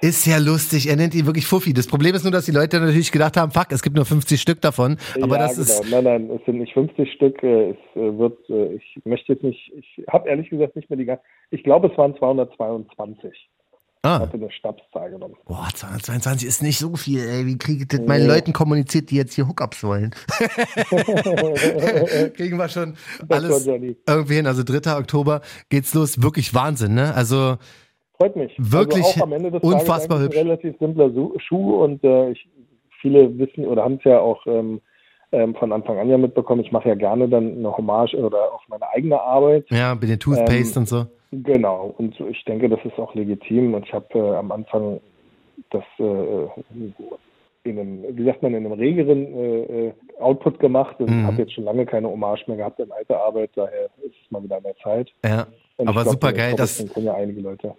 [0.00, 0.88] Ist ja lustig.
[0.88, 1.72] Er nennt ihn wirklich Fuffi.
[1.72, 4.40] Das Problem ist nur, dass die Leute natürlich gedacht haben, fuck, es gibt nur 50
[4.40, 4.96] Stück davon.
[5.20, 5.80] Aber ja, das genau.
[5.80, 5.90] ist.
[5.90, 7.42] Nein, nein, es sind nicht 50 Stück.
[7.42, 10.96] Äh, es äh, wird, äh, ich möchte jetzt nicht, ich habe ehrlich gesagt nicht mehr
[10.96, 11.22] die ganze.
[11.50, 13.48] Ich glaube, es waren 222.
[14.02, 14.16] Ah.
[14.16, 15.34] Ich hatte eine Stabszahl genommen.
[15.46, 17.46] Boah, 222 ist nicht so viel, ey.
[17.46, 18.32] Wie kriege ich das meinen nee.
[18.32, 20.14] Leuten kommuniziert, die jetzt hier Hookups wollen?
[22.36, 22.94] Kriegen wir schon
[23.28, 24.46] alles irgendwie hin.
[24.46, 24.96] Also 3.
[24.96, 26.22] Oktober geht's los.
[26.22, 27.12] Wirklich Wahnsinn, ne?
[27.14, 27.58] Also
[28.18, 28.52] Freut mich.
[28.58, 30.38] Wirklich also auch am Ende des unfassbar Tages hübsch.
[30.38, 32.48] Ein relativ simpler Schuh und äh, ich,
[33.00, 34.80] viele wissen oder haben es ja auch ähm,
[35.30, 36.62] ähm, von Anfang an ja mitbekommen.
[36.64, 39.66] Ich mache ja gerne dann eine Hommage oder auf meine eigene Arbeit.
[39.70, 41.06] Ja, mit den Toothpaste ähm, und so.
[41.30, 41.94] Genau.
[41.98, 43.74] Und ich denke, das ist auch legitim.
[43.74, 45.00] Und ich habe äh, am Anfang
[45.70, 46.46] das äh,
[47.64, 51.26] in einem, wie sagt man, in einem regeren äh, äh Output gemacht und mhm.
[51.26, 53.50] habe jetzt schon lange keine Hommage mehr gehabt in alter Arbeit.
[53.54, 53.88] Daher
[54.28, 55.10] ist mal wieder an der Zeit.
[55.24, 55.46] Ja.
[55.80, 56.84] Aber glaub, super geil, dass,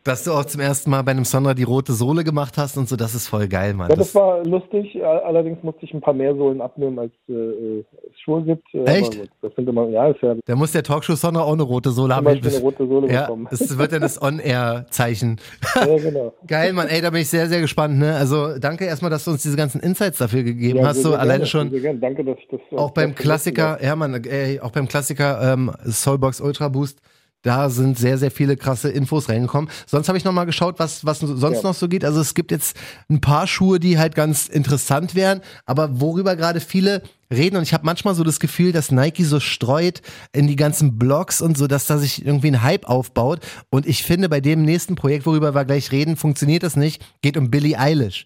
[0.05, 2.87] dass du auch zum ersten Mal bei einem Sondra die rote Sohle gemacht hast und
[2.87, 3.89] so, das ist voll geil, Mann.
[3.89, 7.83] Ja, das, das war lustig, allerdings musste ich ein paar mehr Sohlen abnehmen, als äh,
[8.29, 8.73] Schuhe gibt.
[8.73, 9.19] Äh, Echt?
[9.41, 10.35] das sind immer, ja, ist ja.
[10.45, 12.27] Da muss der Talkshow Sondra auch eine rote Sohle haben.
[12.27, 13.47] Ich eine rote Sohle ja, bekommen.
[13.49, 15.39] Das wird dann das On-Air-Zeichen.
[15.75, 16.33] ja, genau.
[16.47, 18.15] Geil, Mann, ey, da bin ich sehr, sehr gespannt, ne?
[18.15, 21.01] Also danke erstmal, dass du uns diese ganzen Insights dafür gegeben ja, hast.
[21.01, 21.71] So alleine schon.
[21.99, 22.59] Danke, dass ich das.
[22.77, 26.99] Auch beim Klassiker, ja, Mann, ey, auch beim Klassiker ähm, Soulbox Ultra Boost
[27.41, 29.69] da sind sehr, sehr viele krasse Infos reingekommen.
[29.87, 31.63] Sonst habe ich noch mal geschaut, was, was sonst ja.
[31.63, 32.03] noch so geht.
[32.03, 32.75] Also es gibt jetzt
[33.09, 37.73] ein paar Schuhe, die halt ganz interessant wären, aber worüber gerade viele reden und ich
[37.73, 41.67] habe manchmal so das Gefühl, dass Nike so streut in die ganzen Blogs und so,
[41.67, 45.53] dass da sich irgendwie ein Hype aufbaut und ich finde, bei dem nächsten Projekt, worüber
[45.53, 47.05] wir gleich reden, funktioniert das nicht.
[47.21, 48.25] Geht um Billie Eilish.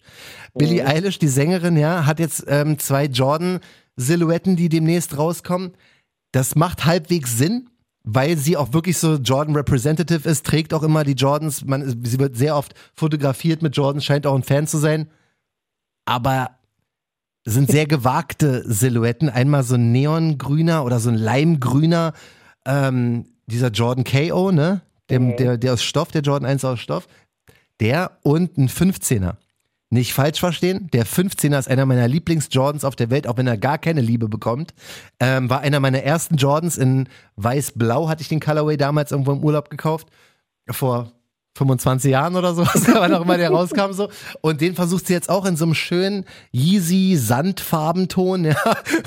[0.54, 0.58] Mhm.
[0.58, 3.60] Billie Eilish, die Sängerin, ja, hat jetzt ähm, zwei Jordan
[3.96, 5.74] Silhouetten, die demnächst rauskommen.
[6.32, 7.70] Das macht halbwegs Sinn,
[8.04, 11.66] weil sie auch wirklich so Jordan Representative ist, trägt auch immer die Jordans.
[11.66, 15.10] Man, sie wird sehr oft fotografiert mit Jordans, scheint auch ein Fan zu sein.
[16.06, 16.52] Aber
[17.46, 19.30] sind sehr gewagte Silhouetten.
[19.30, 22.14] Einmal so ein neongrüner oder so ein leimgrüner,
[22.66, 24.82] ähm, dieser Jordan KO, ne?
[25.10, 25.38] Der, mhm.
[25.38, 27.08] der, der aus Stoff, der Jordan 1 aus Stoff.
[27.80, 29.36] Der und ein 15er.
[29.94, 33.60] Nicht falsch verstehen, der 15er ist einer meiner Lieblings-Jordans auf der Welt, auch wenn er
[33.60, 34.74] gar keine Liebe bekommt.
[35.20, 39.44] Ähm, war einer meiner ersten Jordans in weiß-blau, hatte ich den Colorway damals irgendwo im
[39.44, 40.08] Urlaub gekauft.
[40.68, 41.12] Vor
[41.60, 44.10] 25 Jahren oder so, wann auch immer der rauskam so.
[44.42, 48.56] Und den versucht sie jetzt auch in so einem schönen Yeezy Sandfarbenton, ja.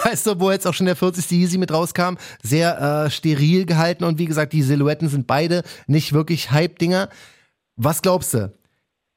[0.04, 1.28] Weißt du, wo jetzt auch schon der 40.
[1.32, 6.12] Yeezy mit rauskam, sehr äh, steril gehalten und wie gesagt, die Silhouetten sind beide nicht
[6.12, 7.08] wirklich Hype-Dinger.
[7.74, 8.52] Was glaubst du?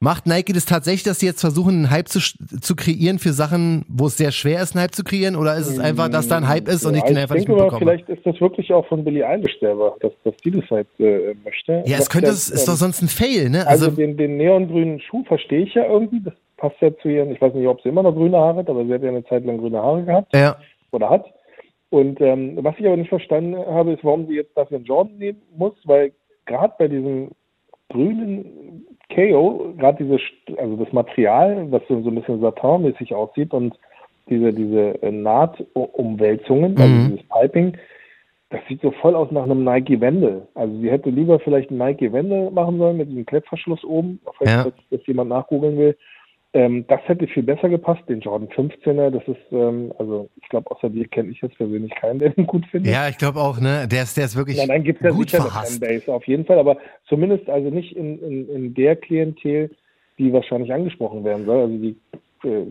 [0.02, 3.84] Macht Nike das tatsächlich, dass sie jetzt versuchen, einen Hype zu, zu kreieren für Sachen,
[3.90, 5.36] wo es sehr schwer ist, einen Hype zu kreieren?
[5.36, 7.42] Oder ist es einfach, dass da ein Hype ist und ja, ich den einfach ich
[7.42, 7.80] nicht mitbekomme?
[7.80, 11.36] Vielleicht ist das wirklich auch von Billie Eilish selber, dass, dass die das halt äh,
[11.44, 11.84] möchte.
[11.86, 13.68] Ja, es könnte, es ist doch sonst ein Fail, ne?
[13.68, 16.22] Also, also den, den neongrünen Schuh verstehe ich ja irgendwie.
[16.22, 18.70] Das passt ja zu ihren, ich weiß nicht, ob sie immer noch grüne Haare hat,
[18.70, 20.34] aber sie hat ja eine Zeit lang grüne Haare gehabt.
[20.34, 20.56] Ja.
[20.92, 21.26] Oder hat.
[21.90, 25.18] Und ähm, was ich aber nicht verstanden habe, ist, warum sie jetzt dafür einen Jordan
[25.18, 26.14] nehmen muss, weil
[26.46, 27.32] gerade bei diesem
[27.90, 30.20] grünen KO, gerade diese,
[30.58, 33.78] also das Material, was so, so ein bisschen satinmäßig aussieht und
[34.30, 37.10] diese, diese äh, Nahtumwälzungen, also mhm.
[37.10, 37.78] dieses Piping,
[38.50, 40.48] das sieht so voll aus nach einem Nike Wende.
[40.56, 44.50] Also sie hätte lieber vielleicht ein Nike Wende machen sollen mit diesem Klettverschluss oben, falls
[44.50, 44.72] ja.
[44.90, 45.98] das jemand nachgoogeln will.
[46.52, 49.12] Ähm, das hätte viel besser gepasst, den Jordan 15er.
[49.12, 52.48] Das ist, ähm, also ich glaube, außer dir kenne ich jetzt persönlich keinen, der ihn
[52.48, 52.92] gut findet.
[52.92, 53.88] Ja, ich glaube auch, ne?
[53.88, 54.58] Der ist, der ist wirklich.
[54.58, 55.84] Nein, dann gibt es ja sicher verhasst.
[55.84, 59.70] eine Fanbase, auf jeden Fall, aber zumindest also nicht in, in, in der Klientel,
[60.18, 61.60] die wahrscheinlich angesprochen werden soll.
[61.60, 61.96] Also die
[62.44, 62.66] äh,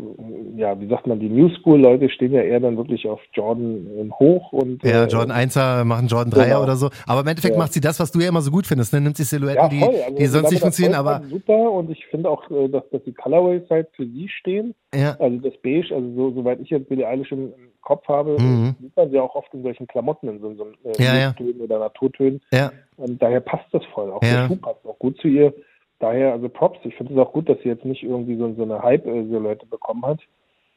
[0.56, 4.52] ja, wie sagt man, die New School-Leute stehen ja eher dann wirklich auf Jordan hoch
[4.52, 4.82] und.
[4.82, 6.62] Ja, äh, Jordan 1er machen Jordan 3er genau.
[6.62, 6.90] oder so.
[7.06, 7.58] Aber im Endeffekt ja.
[7.58, 9.00] macht sie das, was du ja immer so gut findest, ne?
[9.00, 11.22] Nimmt sie Silhouetten, ja, die, also, die sonst nicht funktionieren, aber.
[11.28, 14.74] Super und ich finde auch, äh, dass, dass die Colorways halt für sie stehen.
[14.94, 15.16] Ja.
[15.18, 18.74] Also das Beige, also so, soweit ich jetzt Billie Eilish im, im Kopf habe, mhm.
[18.80, 21.34] sieht man sie auch oft in solchen Klamotten, in so, so äh, ja, ja.
[21.60, 22.40] oder Naturtönen.
[22.52, 22.72] Ja.
[22.96, 24.10] Und daher passt das voll.
[24.10, 25.52] Auch der Schuh passt auch gut zu ihr.
[26.00, 26.78] Daher, also Props.
[26.84, 30.06] Ich finde es auch gut, dass sie jetzt nicht irgendwie so, so eine Hype-Silhouette bekommen
[30.06, 30.20] hat.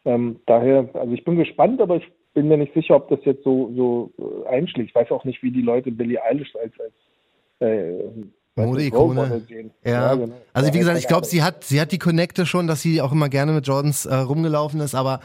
[0.04, 3.44] Ähm, daher, also ich bin gespannt, aber ich bin mir nicht sicher, ob das jetzt
[3.44, 4.12] so, so
[4.46, 4.90] äh, einschlägt.
[4.90, 6.94] Ich weiß auch nicht, wie die Leute Billie Eilish als, als
[7.60, 8.04] äh,
[8.56, 9.42] Modeikone.
[9.84, 9.92] Ja.
[9.92, 10.36] ja genau.
[10.54, 13.12] Also wie gesagt, ich glaube, sie hat, sie hat die Connecte schon, dass sie auch
[13.12, 15.20] immer gerne mit Jordans äh, rumgelaufen ist, aber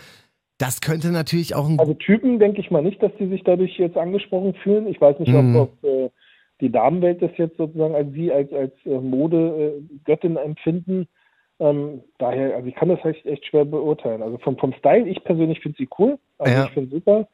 [0.58, 1.78] das könnte natürlich auch ein.
[1.78, 4.86] Also Typen denke ich mal nicht, dass die sich dadurch jetzt angesprochen fühlen.
[4.88, 5.56] Ich weiß nicht, mm.
[5.56, 6.10] ob, ob äh,
[6.60, 11.06] die Damenwelt das jetzt sozusagen als sie als, als äh, Modegöttin empfinden.
[11.58, 14.22] Ähm, daher, also ich kann das echt, echt schwer beurteilen.
[14.22, 16.64] Also vom, vom Style, ich persönlich finde sie cool, also ja.
[16.66, 17.28] ich finde super.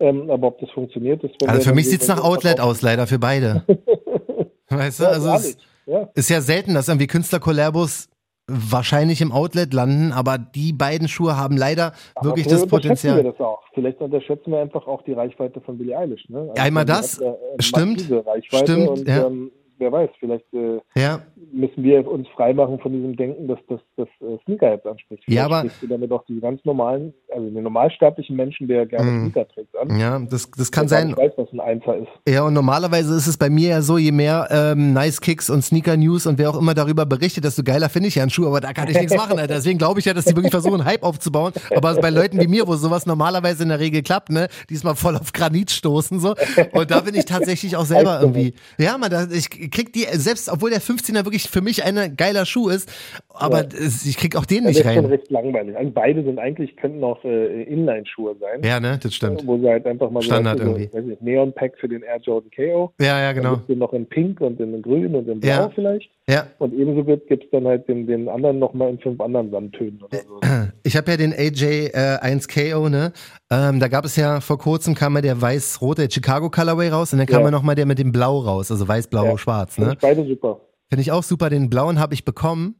[0.00, 3.06] Ähm, aber ob das funktioniert, das Also für mich sieht es nach Outlet aus, leider
[3.06, 3.64] für beide.
[4.68, 6.08] weißt du, ja, also es ja.
[6.14, 8.08] ist ja selten, dass irgendwie Künstler-Kollabos
[8.48, 13.16] wahrscheinlich im Outlet landen, aber die beiden Schuhe haben leider aber wirklich das Potenzial.
[13.16, 13.62] Wir das auch.
[13.74, 16.28] Vielleicht unterschätzen wir einfach auch die Reichweite von Billie Eilish.
[16.28, 16.40] Ne?
[16.40, 18.10] Also Einmal das, äh, stimmt,
[18.50, 19.26] stimmt, und, ja.
[19.26, 21.20] ähm, wer weiß, vielleicht äh, ja.
[21.52, 25.24] Müssen wir uns freimachen von diesem Denken, dass das, das äh, Sneakerheads anspricht.
[25.24, 28.86] Vielleicht ja, aber sprichst du damit auch die ganz normalen, also den normalsterblichen Menschen, der
[28.86, 29.98] gerne mm, Sneaker trägt, an.
[29.98, 31.10] Ja, das, das kann sein.
[31.10, 32.08] Ich weiß, was ein Einser ist.
[32.28, 35.62] Ja, und normalerweise ist es bei mir ja so, je mehr ähm, Nice Kicks und
[35.62, 38.46] Sneaker News und wer auch immer darüber berichtet, desto geiler finde ich ja einen Schuh,
[38.46, 39.38] aber da kann ich nichts machen.
[39.38, 39.54] Alter.
[39.54, 41.52] Deswegen glaube ich ja, dass die wirklich versuchen, Hype aufzubauen.
[41.74, 45.16] Aber bei Leuten wie mir, wo sowas normalerweise in der Regel klappt, ne, diesmal voll
[45.16, 46.34] auf Granit stoßen so.
[46.72, 48.54] Und da bin ich tatsächlich auch selber irgendwie.
[48.78, 52.46] Ja, man, da, ich krieg die, selbst obwohl der 15er wirklich für mich ein geiler
[52.46, 52.90] Schuh ist,
[53.28, 53.68] aber ja.
[53.80, 54.96] ich krieg auch den nicht rein.
[54.96, 55.76] Das ist schon recht langweilig.
[55.76, 58.62] Also beide sind eigentlich, könnten auch äh, Inline-Schuhe sein.
[58.64, 59.46] Ja, ne, das stimmt.
[59.46, 60.88] Wo sie halt einfach mal Standard so, irgendwie.
[61.00, 62.92] Nicht, Neon-Pack für den Air Jordan KO.
[63.00, 63.60] Ja, ja, genau.
[63.68, 65.70] Dann noch in Pink und in Grün und in Blau ja.
[65.74, 66.10] vielleicht.
[66.28, 66.46] Ja.
[66.58, 70.18] Und ebenso gibt es dann halt den, den anderen nochmal in fünf anderen Sandtönen oder
[70.18, 70.40] so.
[70.82, 73.12] Ich habe ja den AJ äh, 1 KO, ne?
[73.50, 77.18] Ähm, da gab es ja vor kurzem kam ja der weiß-rote Chicago Colorway raus und
[77.18, 79.38] dann kam ja, ja nochmal der mit dem Blau raus, also weiß, blau, ja.
[79.38, 79.96] schwarz, ne?
[80.00, 80.60] Beide super.
[80.88, 81.50] Finde ich auch super.
[81.50, 82.76] Den blauen habe ich bekommen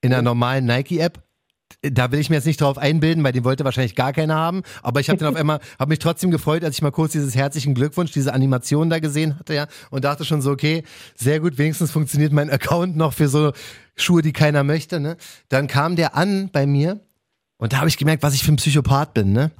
[0.00, 1.22] in der normalen Nike-App.
[1.82, 4.62] Da will ich mir jetzt nicht drauf einbilden, weil den wollte wahrscheinlich gar keiner haben.
[4.82, 7.34] Aber ich habe den auf einmal, habe mich trotzdem gefreut, als ich mal kurz dieses
[7.36, 10.82] herzlichen Glückwunsch, diese Animation da gesehen hatte, ja, und dachte schon so, okay,
[11.14, 13.52] sehr gut, wenigstens funktioniert mein Account noch für so
[13.96, 15.16] Schuhe, die keiner möchte, ne?
[15.48, 17.00] Dann kam der an bei mir
[17.56, 19.52] und da habe ich gemerkt, was ich für ein Psychopath bin, ne?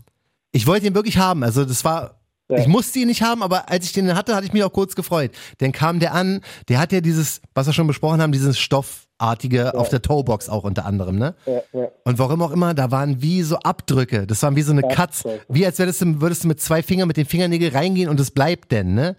[0.53, 1.45] Ich wollte ihn wirklich haben.
[1.45, 2.20] Also das war
[2.51, 2.59] ja.
[2.59, 4.95] Ich musste ihn nicht haben, aber als ich den hatte, hatte ich mich auch kurz
[4.95, 5.31] gefreut.
[5.59, 9.57] Dann kam der an, der hat ja dieses, was wir schon besprochen haben, dieses Stoffartige
[9.57, 9.71] ja.
[9.75, 11.35] auf der Toebox auch unter anderem, ne?
[11.47, 11.89] Ja.
[12.05, 14.27] Und warum auch immer, da waren wie so Abdrücke.
[14.27, 15.25] Das waren wie so eine Katz.
[15.49, 18.31] Wie als würdest du, würdest du mit zwei Fingern mit den Fingernägeln reingehen und es
[18.31, 19.17] bleibt denn, ne?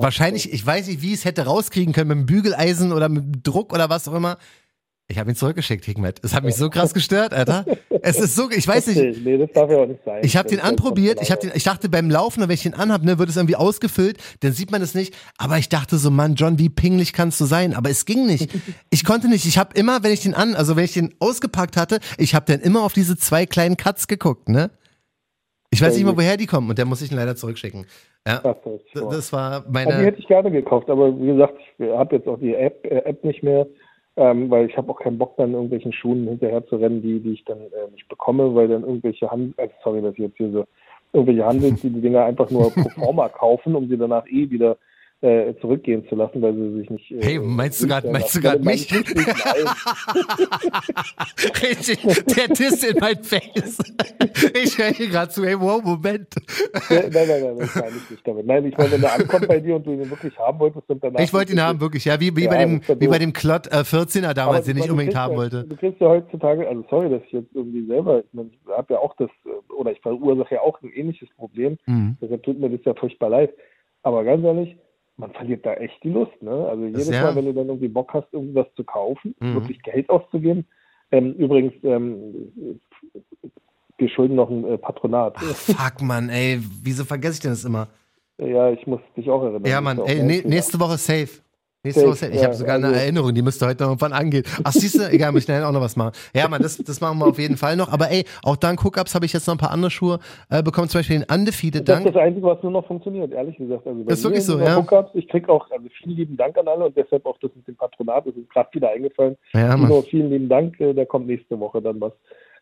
[0.00, 3.44] Wahrscheinlich, ich weiß nicht, wie ich es hätte rauskriegen können, mit dem Bügeleisen oder mit
[3.44, 4.38] Druck oder was auch immer.
[5.10, 6.20] Ich habe ihn zurückgeschickt, Hikmet.
[6.22, 7.64] Es hat mich so krass gestört, Alter.
[8.02, 9.24] Es ist so, ich weiß nicht.
[9.24, 10.20] Nee, das darf ja auch nicht sein.
[10.22, 11.18] Ich habe den anprobiert.
[11.22, 13.56] Ich, hab den, ich dachte beim Laufen, wenn ich den anhab, ne, wird es irgendwie
[13.56, 14.18] ausgefüllt.
[14.40, 15.16] Dann sieht man es nicht.
[15.38, 17.72] Aber ich dachte so, Mann, John, wie pinglich kannst du sein?
[17.74, 18.50] Aber es ging nicht.
[18.90, 19.44] Ich konnte nicht.
[19.44, 22.46] Ich habe immer, wenn ich den an, also wenn ich den ausgepackt hatte, ich habe
[22.46, 24.70] dann immer auf diese zwei kleinen Cuts geguckt, ne?
[25.70, 26.70] Ich weiß nicht mal, woher die kommen.
[26.70, 27.86] Und der muss ich ihn leider zurückschicken.
[28.26, 28.54] Ja,
[28.94, 29.98] das war meine.
[29.98, 32.98] die hätte ich gerne gekauft, aber wie gesagt, ich habe jetzt auch die App, äh,
[32.98, 33.66] App nicht mehr.
[34.18, 37.34] Ähm, weil ich habe auch keinen Bock, dann irgendwelchen Schuhen hinterher zu rennen, die, die
[37.34, 40.50] ich dann äh, nicht bekomme, weil dann irgendwelche Handel, also sorry, dass ich jetzt hier
[40.50, 40.64] so,
[41.12, 44.76] irgendwelche Handels, die die Dinger einfach nur pro forma kaufen, um sie danach eh wieder
[45.20, 47.10] äh, zurückgehen zu lassen, weil sie sich nicht.
[47.10, 48.88] Äh, hey, meinst du gerade, meinst du gerade mich?
[51.62, 53.78] Richtig, der Diss in mein Face.
[54.62, 56.28] Ich höre hier gerade zu, hey, wow, Moment.
[56.88, 58.46] nein, nein, nein, das meine ich nicht damit.
[58.46, 61.02] Nein, ich meine, wenn der ankommt bei dir und du ihn wirklich haben wolltest und
[61.02, 61.18] danach.
[61.20, 63.66] Ich wollte ihn haben, wirklich, ja, wie, wie ja, bei dem, wie bei dem Klott
[63.66, 65.64] äh, 14er damals, den ich unbedingt haben wollte.
[65.64, 68.94] Du kriegst ja heutzutage, also sorry, dass ich jetzt irgendwie selber, ich meine, ich habe
[68.94, 69.30] ja auch das,
[69.76, 72.16] oder ich verursache ja auch ein ähnliches Problem, mhm.
[72.22, 73.52] deshalb tut mir das ja furchtbar leid.
[74.04, 74.76] Aber ganz ehrlich,
[75.18, 76.40] man verliert da echt die Lust.
[76.40, 76.50] Ne?
[76.50, 77.10] Also jedes.
[77.10, 79.54] Mal, wenn du dann irgendwie Bock hast, irgendwas zu kaufen, mhm.
[79.54, 80.64] wirklich Geld auszugeben.
[81.10, 82.50] Ähm, übrigens, ähm,
[83.98, 85.34] wir schulden noch ein äh, Patronat.
[85.36, 87.88] Ach, fuck, Mann, ey, wieso vergesse ich denn das immer?
[88.38, 89.64] Ja, ich muss dich auch erinnern.
[89.66, 91.40] Ja, Mann, ey, nächste Woche safe.
[91.84, 94.42] Nächste Woche, ich ja, habe sogar also, eine Erinnerung, die müsste heute noch irgendwann angehen.
[94.64, 96.10] Ach, siehst du, egal, wir schnell auch noch was machen.
[96.34, 97.92] Ja, man, das, das machen wir auf jeden Fall noch.
[97.92, 100.18] Aber ey, auch dank Hookups habe ich jetzt noch ein paar andere Schuhe
[100.50, 102.00] äh, bekommen, zum Beispiel den Undefeated Dank.
[102.00, 103.86] Das ist das Einzige, was nur noch funktioniert, ehrlich gesagt.
[103.86, 104.76] Also das ist wirklich so, ja.
[104.76, 107.68] Hookups, ich krieg auch, also vielen lieben Dank an alle und deshalb auch das mit
[107.68, 109.36] dem Patronat, das ist gerade wieder eingefallen.
[109.52, 110.02] Ja, Mann.
[110.02, 112.12] vielen lieben Dank, äh, da kommt nächste Woche dann was.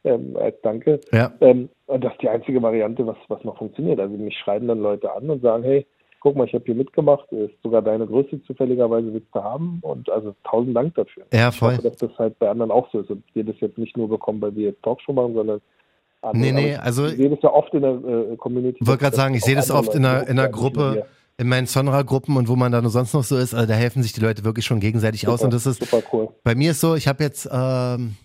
[0.05, 1.01] Ähm, als Danke.
[1.11, 1.33] Ja.
[1.41, 3.99] Ähm, und das ist die einzige Variante, was, was noch funktioniert.
[3.99, 5.85] Also mich schreiben dann Leute an und sagen, hey,
[6.27, 10.11] guck mal, ich habe hier mitgemacht, ist sogar deine Größe zufälligerweise willst du haben und
[10.11, 11.23] also tausend Dank dafür.
[11.33, 11.75] Ja, voll.
[11.75, 13.97] Ich hoffe, dass das halt bei anderen auch so ist und wir das jetzt nicht
[13.97, 15.61] nur bekommen, weil wir jetzt Talkshow machen, sondern
[16.23, 16.43] andere.
[16.43, 17.07] Nee, nee, also.
[17.07, 18.79] Ich sehe das ja oft in der äh, Community.
[18.81, 21.07] Ich wollte gerade sagen, ich sehe das oft in der, in der Gruppe
[21.39, 24.03] in meinen Sonra-Gruppen und wo man da nur sonst noch so ist, also da helfen
[24.03, 26.29] sich die Leute wirklich schon gegenseitig super, aus und das ist super cool.
[26.43, 28.17] Bei mir ist so, ich habe jetzt ähm,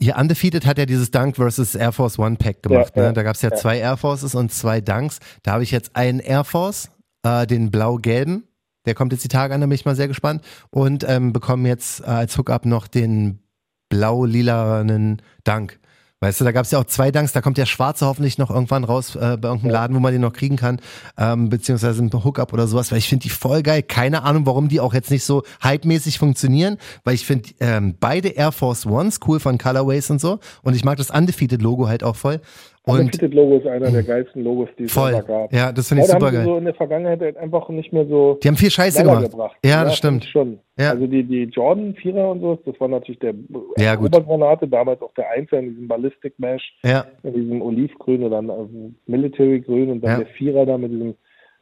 [0.00, 2.92] hier Undefeated hat ja dieses Dunk versus Air Force One Pack gemacht.
[2.96, 3.12] Ja, ne?
[3.12, 5.18] Da gab es ja, ja, zwei Air Forces und zwei Dunks.
[5.42, 6.90] Da habe ich jetzt einen Air Force
[7.24, 8.44] äh, den blau-gelben.
[8.86, 10.44] Der kommt jetzt die Tage an, da bin ich mal sehr gespannt.
[10.70, 13.40] Und ähm, bekommen jetzt äh, als Hookup noch den
[13.88, 15.80] blau-lilanen Dank.
[16.20, 18.50] Weißt du, da gab es ja auch zwei Danks, da kommt der Schwarze hoffentlich noch
[18.50, 20.80] irgendwann raus äh, bei irgendeinem Laden, wo man den noch kriegen kann,
[21.16, 23.84] ähm, beziehungsweise ein Hookup oder sowas, weil ich finde die voll geil.
[23.84, 28.30] Keine Ahnung, warum die auch jetzt nicht so hype-mäßig funktionieren, weil ich finde ähm, beide
[28.30, 32.16] Air Force Ones cool von Colorways und so und ich mag das Undefeated-Logo halt auch
[32.16, 32.40] voll.
[32.88, 35.12] Und Fitted Logo ist einer der geilsten Logos, die es voll.
[35.26, 35.52] gab.
[35.52, 36.44] Ja, das finde ich super geil.
[36.44, 38.38] so in der Vergangenheit halt einfach nicht mehr so.
[38.42, 39.30] Die haben viel Scheiße gemacht.
[39.30, 39.56] Gebracht.
[39.64, 40.24] Ja, ja, das stimmt.
[40.24, 40.58] Schon.
[40.78, 40.90] Ja.
[40.90, 43.34] Also die, die Jordan Vierer und so, das war natürlich der
[43.76, 43.98] ja.
[43.98, 47.06] Obergranate, damals auch der Einser in diesem Ballistic Mesh, ja.
[47.22, 51.14] in diesem Olivgrün oder dann also Military Grün und dann der Vierer da mit diesem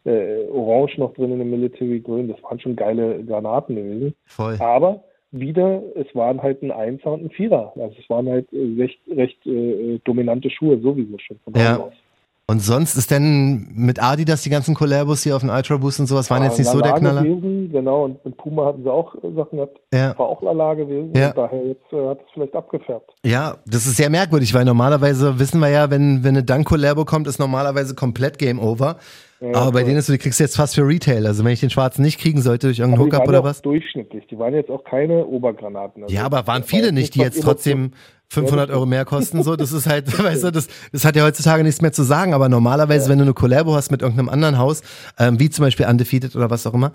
[0.04, 2.28] äh, Orange noch drin in dem Military Grün.
[2.28, 4.14] Das waren schon geile Granaten gewesen.
[4.26, 4.56] Voll.
[4.60, 5.02] Aber
[5.40, 7.72] wieder, es waren halt ein Einser und ein Vierer.
[7.76, 11.78] Also es waren halt äh, recht, recht äh, dominante Schuhe sowieso schon von ja.
[11.78, 11.92] aus.
[12.48, 16.06] Und sonst ist denn mit Adidas die ganzen Collabos hier auf dem Ultra Boost und
[16.06, 17.24] sowas waren ja, jetzt nicht so der Knaller?
[17.24, 19.80] Gewesen, genau, und mit Puma hatten sie auch Sachen gehabt.
[19.92, 20.16] Ja.
[20.16, 21.10] War auch Lala gewesen.
[21.16, 21.32] Ja.
[21.32, 23.10] daher jetzt äh, hat es vielleicht abgefärbt.
[23.24, 27.04] Ja, das ist sehr merkwürdig, weil normalerweise wissen wir ja, wenn, wenn eine Dunk Collabo
[27.04, 28.98] kommt, ist normalerweise komplett Game Over.
[29.40, 31.26] Ja, aber bei denen ist so, die kriegst du jetzt fast für Retail.
[31.26, 33.60] Also wenn ich den schwarzen nicht kriegen sollte durch irgendeinen Hookup oder was?
[33.60, 34.26] durchschnittlich.
[34.28, 36.04] Die waren jetzt auch keine Obergranaten.
[36.04, 37.92] Also ja, aber waren viele nicht, die jetzt trotzdem
[38.28, 39.42] 500 Euro mehr kosten.
[39.42, 42.32] So, das ist halt, weißt du, das, das hat ja heutzutage nichts mehr zu sagen.
[42.32, 43.10] Aber normalerweise, ja.
[43.10, 44.82] wenn du eine Collabo hast mit irgendeinem anderen Haus,
[45.18, 46.92] ähm, wie zum Beispiel Undefeated oder was auch immer,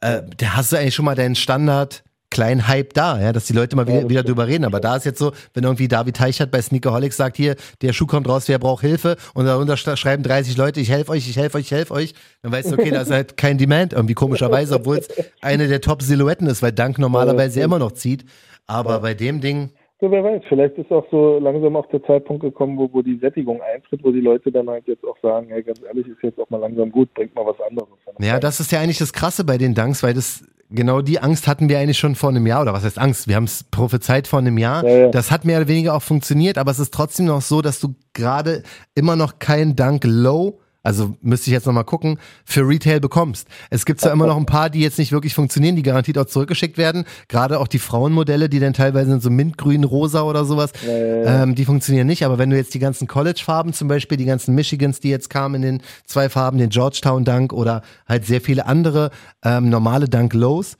[0.00, 3.52] äh, da hast du eigentlich schon mal deinen Standard kleinen Hype da, ja, dass die
[3.52, 4.64] Leute mal wieder, ja, wieder drüber reden.
[4.64, 8.06] Aber da ist jetzt so, wenn irgendwie David Teichert bei Sneakerholics sagt, hier, der Schuh
[8.06, 9.16] kommt raus, wer braucht Hilfe?
[9.34, 12.14] Und darunter schreiben 30 Leute, ich helfe euch, ich helfe euch, ich helfe euch.
[12.42, 15.08] Dann weißt du, okay, da ist halt kein Demand irgendwie komischerweise, obwohl es
[15.40, 18.24] eine der Top-Silhouetten ist, weil Dank normalerweise ja, immer noch zieht.
[18.66, 18.98] Aber ja.
[18.98, 19.70] bei dem Ding.
[20.00, 23.18] So, wer weiß, vielleicht ist auch so langsam auch der Zeitpunkt gekommen, wo, wo die
[23.18, 26.38] Sättigung eintritt, wo die Leute dann halt jetzt auch sagen, hey, ganz ehrlich, ist jetzt
[26.38, 27.88] auch mal langsam gut, bringt mal was anderes.
[28.20, 31.46] Ja, das ist ja eigentlich das Krasse bei den Danks, weil das genau die Angst
[31.46, 33.28] hatten wir eigentlich schon vor einem Jahr, oder was heißt Angst?
[33.28, 34.84] Wir haben es prophezeit vor einem Jahr.
[34.84, 35.08] Ja, ja.
[35.08, 37.94] Das hat mehr oder weniger auch funktioniert, aber es ist trotzdem noch so, dass du
[38.12, 38.62] gerade
[38.94, 43.46] immer noch kein Dank Low also müsste ich jetzt nochmal gucken, für Retail bekommst.
[43.68, 46.24] Es gibt zwar immer noch ein paar, die jetzt nicht wirklich funktionieren, die garantiert auch
[46.24, 47.04] zurückgeschickt werden.
[47.28, 51.54] Gerade auch die Frauenmodelle, die dann teilweise sind so mintgrün, rosa oder sowas, ja, ähm,
[51.54, 52.24] die funktionieren nicht.
[52.24, 55.56] Aber wenn du jetzt die ganzen College-Farben zum Beispiel, die ganzen Michigans, die jetzt kamen
[55.56, 59.10] in den zwei Farben, den Georgetown Dunk oder halt sehr viele andere
[59.44, 60.78] ähm, normale Dunk Lows,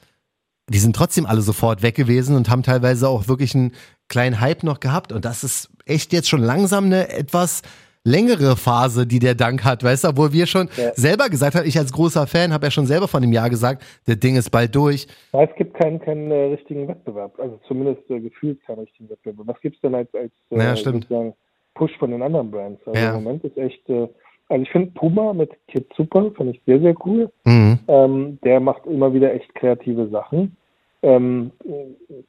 [0.71, 3.73] die sind trotzdem alle sofort weg gewesen und haben teilweise auch wirklich einen
[4.09, 5.13] kleinen Hype noch gehabt.
[5.13, 7.61] Und das ist echt jetzt schon langsam eine etwas
[8.09, 10.93] längere Phase, die der Dank hat, weißt du, obwohl wir schon ja.
[10.95, 13.83] selber gesagt haben, ich als großer Fan habe ja schon selber von dem Jahr gesagt,
[14.07, 15.07] das Ding ist bald durch.
[15.33, 19.47] Ja, es gibt keinen, keinen äh, richtigen Wettbewerb, also zumindest äh, gefühlt keinen richtigen Wettbewerb.
[19.47, 21.35] Was gibt es denn als, als äh, ja, sozusagen
[21.75, 22.81] Push von den anderen Brands?
[22.87, 23.11] Also ja.
[23.11, 24.09] im Moment ist echt, äh,
[24.49, 27.31] also ich finde Puma mit Kid Super, finde ich sehr, sehr cool.
[27.45, 27.79] Mhm.
[27.87, 30.57] Ähm, der macht immer wieder echt kreative Sachen.
[31.03, 31.53] Ähm,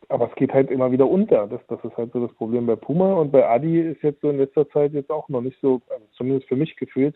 [0.10, 1.48] aber es geht halt immer wieder unter.
[1.48, 3.14] Das, das ist halt so das Problem bei Puma.
[3.16, 6.06] Und bei Adi ist jetzt so in letzter Zeit jetzt auch noch nicht so, also
[6.12, 7.16] zumindest für mich gefühlt.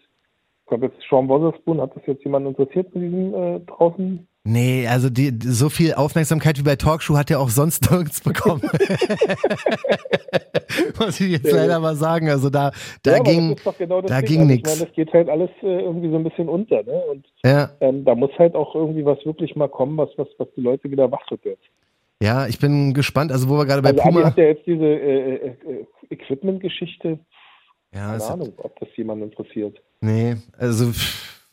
[0.62, 4.28] Ich glaube, jetzt Sean Wotherspoon, hat das jetzt jemand interessiert mit diesem äh, draußen?
[4.46, 8.62] Nee, also die, so viel Aufmerksamkeit wie bei Talkshow hat er auch sonst nirgends bekommen.
[11.00, 12.30] Muss ich jetzt leider mal sagen.
[12.30, 12.72] Also da,
[13.04, 14.28] da ja, ging, genau da Ding.
[14.28, 14.70] ging also nichts.
[14.70, 16.84] Ich meine, das geht halt alles äh, irgendwie so ein bisschen unter.
[16.84, 17.02] Ne?
[17.10, 17.70] Und ja.
[17.80, 20.92] ähm, da muss halt auch irgendwie was wirklich mal kommen, was, was, was die Leute
[20.92, 21.60] wieder wachrüttelt.
[22.22, 23.32] Ja, ich bin gespannt.
[23.32, 24.20] Also wo wir gerade bei also Puma...
[24.20, 27.18] Adi hat ja jetzt diese äh, äh, äh Equipment-Geschichte.
[27.94, 29.82] Ja, Keine Ahnung, ob das jemand interessiert.
[30.02, 30.92] Nee, also...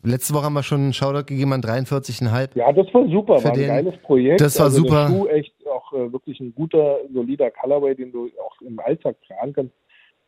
[0.02, 2.56] Letzte Woche haben wir schon einen Shoutout gegeben an 43,5.
[2.56, 4.40] Ja, das war super, war ein den, geiles Projekt.
[4.40, 5.08] Das war also super.
[5.08, 9.16] Der Schuh echt auch äh, wirklich ein guter, solider Colorway, den du auch im Alltag
[9.26, 9.74] tragen kannst.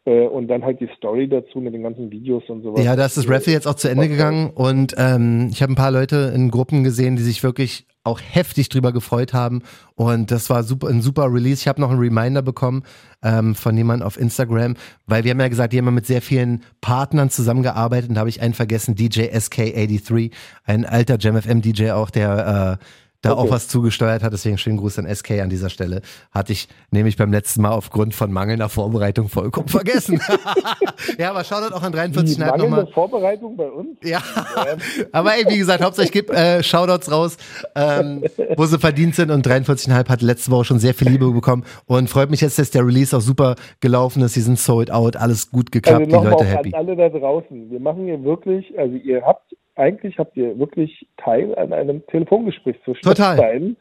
[0.05, 2.85] Äh, und dann halt die Story dazu mit den ganzen Videos und sowas.
[2.85, 5.77] Ja, da ist das Raffle jetzt auch zu Ende gegangen und ähm, ich habe ein
[5.77, 9.63] paar Leute in Gruppen gesehen, die sich wirklich auch heftig drüber gefreut haben
[9.95, 11.61] und das war super, ein super Release.
[11.61, 12.83] Ich habe noch einen Reminder bekommen
[13.23, 14.75] ähm, von jemandem auf Instagram,
[15.07, 18.31] weil wir haben ja gesagt, die haben mit sehr vielen Partnern zusammengearbeitet und da habe
[18.31, 20.33] ich einen vergessen, DJ SK83,
[20.65, 22.85] ein alter JamFM DJ auch, der äh,
[23.23, 23.41] da okay.
[23.41, 24.33] auch was zugesteuert hat.
[24.33, 26.03] Deswegen schönen Gruß an SK an dieser Stelle.
[26.33, 30.21] Hatte ich nämlich beim letzten Mal aufgrund von mangelnder Vorbereitung vollkommen vergessen.
[31.19, 32.59] ja, aber schaut auch an 43 nochmal.
[32.59, 33.97] Mangelnde Vorbereitung bei uns?
[34.03, 34.21] Ja,
[35.13, 37.37] aber ey, wie gesagt, hauptsächlich gibt äh, Shoutouts raus,
[37.77, 38.25] ähm,
[38.57, 42.11] wo sie verdient sind und 43,5 hat letzte Woche schon sehr viel Liebe bekommen und
[42.11, 44.35] freut mich jetzt, dass der Release auch super gelaufen ist.
[44.35, 46.75] Sie sind sold out, alles gut geklappt, also die Leute happy.
[46.75, 47.71] An alle da draußen.
[47.71, 52.77] Wir machen hier wirklich, also ihr habt eigentlich habt ihr wirklich Teil an einem Telefongespräch
[52.85, 53.37] zwischen Total.
[53.37, 53.77] beiden.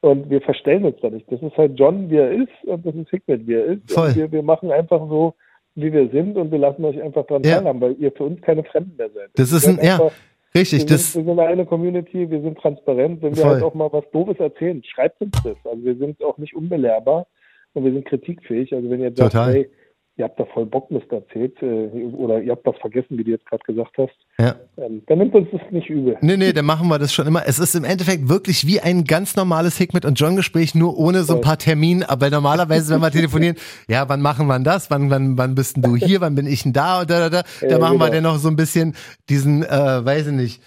[0.00, 1.30] Und wir verstellen uns da nicht.
[1.32, 3.90] Das ist halt John, wie er ist, und das ist Hickman, wie er ist.
[3.90, 4.08] Voll.
[4.08, 5.34] Und wir, wir machen einfach so,
[5.76, 7.56] wie wir sind, und wir lassen euch einfach dran ja.
[7.56, 9.30] teilhaben, weil ihr für uns keine Fremden mehr seid.
[9.34, 10.10] Das ist ein, ja,
[10.54, 10.80] richtig.
[10.80, 13.22] Wir das sind, wir sind eine Community, wir sind transparent.
[13.22, 13.52] Wenn wir Voll.
[13.54, 15.56] halt auch mal was Doofes erzählen, schreibt uns das.
[15.64, 17.26] Also wir sind auch nicht unbelehrbar
[17.72, 18.74] und wir sind kritikfähig.
[18.74, 19.54] Also wenn ihr sagt, Total.
[19.54, 19.70] hey,
[20.16, 23.46] ihr habt da voll Bockmist erzählt äh, oder ihr habt was vergessen, wie du jetzt
[23.46, 24.54] gerade gesagt hast, ja.
[24.76, 26.16] ähm, dann nimmt uns das nicht übel.
[26.20, 27.42] Nee, nee, dann machen wir das schon immer.
[27.46, 31.36] Es ist im Endeffekt wirklich wie ein ganz normales Hickmet und John-Gespräch, nur ohne so
[31.36, 32.08] ein paar Termine.
[32.08, 33.56] Aber normalerweise, wenn wir telefonieren,
[33.88, 34.90] ja, wann machen wir das?
[34.90, 36.20] Wann, wann, wann bist denn du hier?
[36.20, 37.00] Wann bin ich denn da?
[37.00, 37.42] Und da, da, da.
[37.60, 38.04] Da ja, machen genau.
[38.04, 38.94] wir dann noch so ein bisschen
[39.28, 40.62] diesen, äh, weiß ich nicht,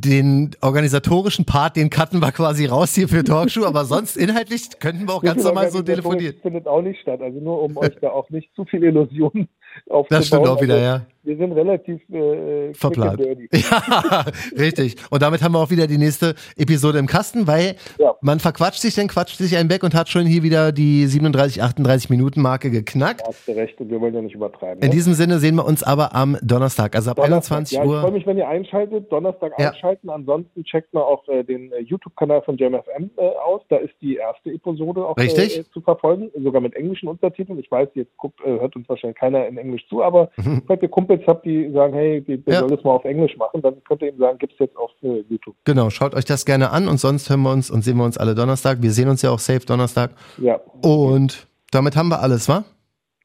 [0.00, 5.08] den organisatorischen Part, den cutten wir quasi raus hier für Talkshow, aber sonst inhaltlich könnten
[5.08, 6.34] wir auch ganz normal so telefonieren.
[6.34, 9.48] Das findet auch nicht statt, also nur um euch da auch nicht zu viele Illusionen
[9.88, 10.06] aufzubauen.
[10.08, 13.20] Das stimmt auch wieder, also, ja wir sind relativ äh, verplant.
[13.52, 14.24] Ja,
[14.58, 14.96] richtig.
[15.10, 18.14] Und damit haben wir auch wieder die nächste Episode im Kasten, weil ja.
[18.22, 21.62] man verquatscht sich, dann quatscht sich einen weg und hat schon hier wieder die 37,
[21.62, 23.20] 38 Minuten Marke geknackt.
[23.20, 24.82] Da hast du recht und wir wollen ja nicht übertreiben.
[24.82, 24.94] In ne?
[24.94, 27.96] diesem Sinne sehen wir uns aber am Donnerstag, also ab Donnerstag, 21 ja, Uhr.
[27.96, 29.12] Ich freue mich, wenn ihr einschaltet.
[29.12, 29.70] Donnerstag ja.
[29.70, 30.08] einschalten.
[30.08, 33.60] Ansonsten checkt mal auch äh, den äh, YouTube-Kanal von JamFM äh, aus.
[33.68, 37.58] Da ist die erste Episode auch äh, zu verfolgen, sogar mit englischen Untertiteln.
[37.58, 40.62] Ich weiß, jetzt guckt, äh, hört uns wahrscheinlich keiner in Englisch zu, aber mhm.
[40.66, 42.60] falls ihr Kumpels habt, die sagen, hey, wir ja.
[42.60, 44.90] sollen das mal auf Englisch machen, dann könnt ihr ihm sagen, gibt es jetzt auf
[45.02, 45.56] äh, YouTube.
[45.64, 48.18] Genau, schaut euch das gerne an und sonst hören wir uns und sehen wir uns
[48.18, 48.82] alle Donnerstag.
[48.82, 50.10] Wir sehen uns ja auch safe Donnerstag.
[50.38, 50.60] Ja.
[50.82, 52.64] Und damit haben wir alles, wa?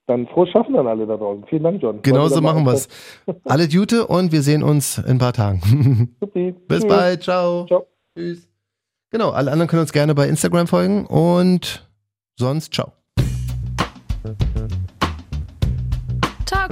[0.05, 1.45] Dann frohes Schaffen an alle da draußen.
[1.47, 2.01] Vielen Dank, John.
[2.01, 2.89] Genau so machen wir es.
[3.45, 6.15] Alle Jute und wir sehen uns in ein paar Tagen.
[6.33, 6.87] Bis Tschüss.
[6.87, 7.23] bald.
[7.23, 7.65] Ciao.
[7.67, 7.87] Ciao.
[8.15, 8.49] Tschüss.
[9.11, 11.87] Genau, alle anderen können uns gerne bei Instagram folgen und
[12.35, 13.02] sonst ciao.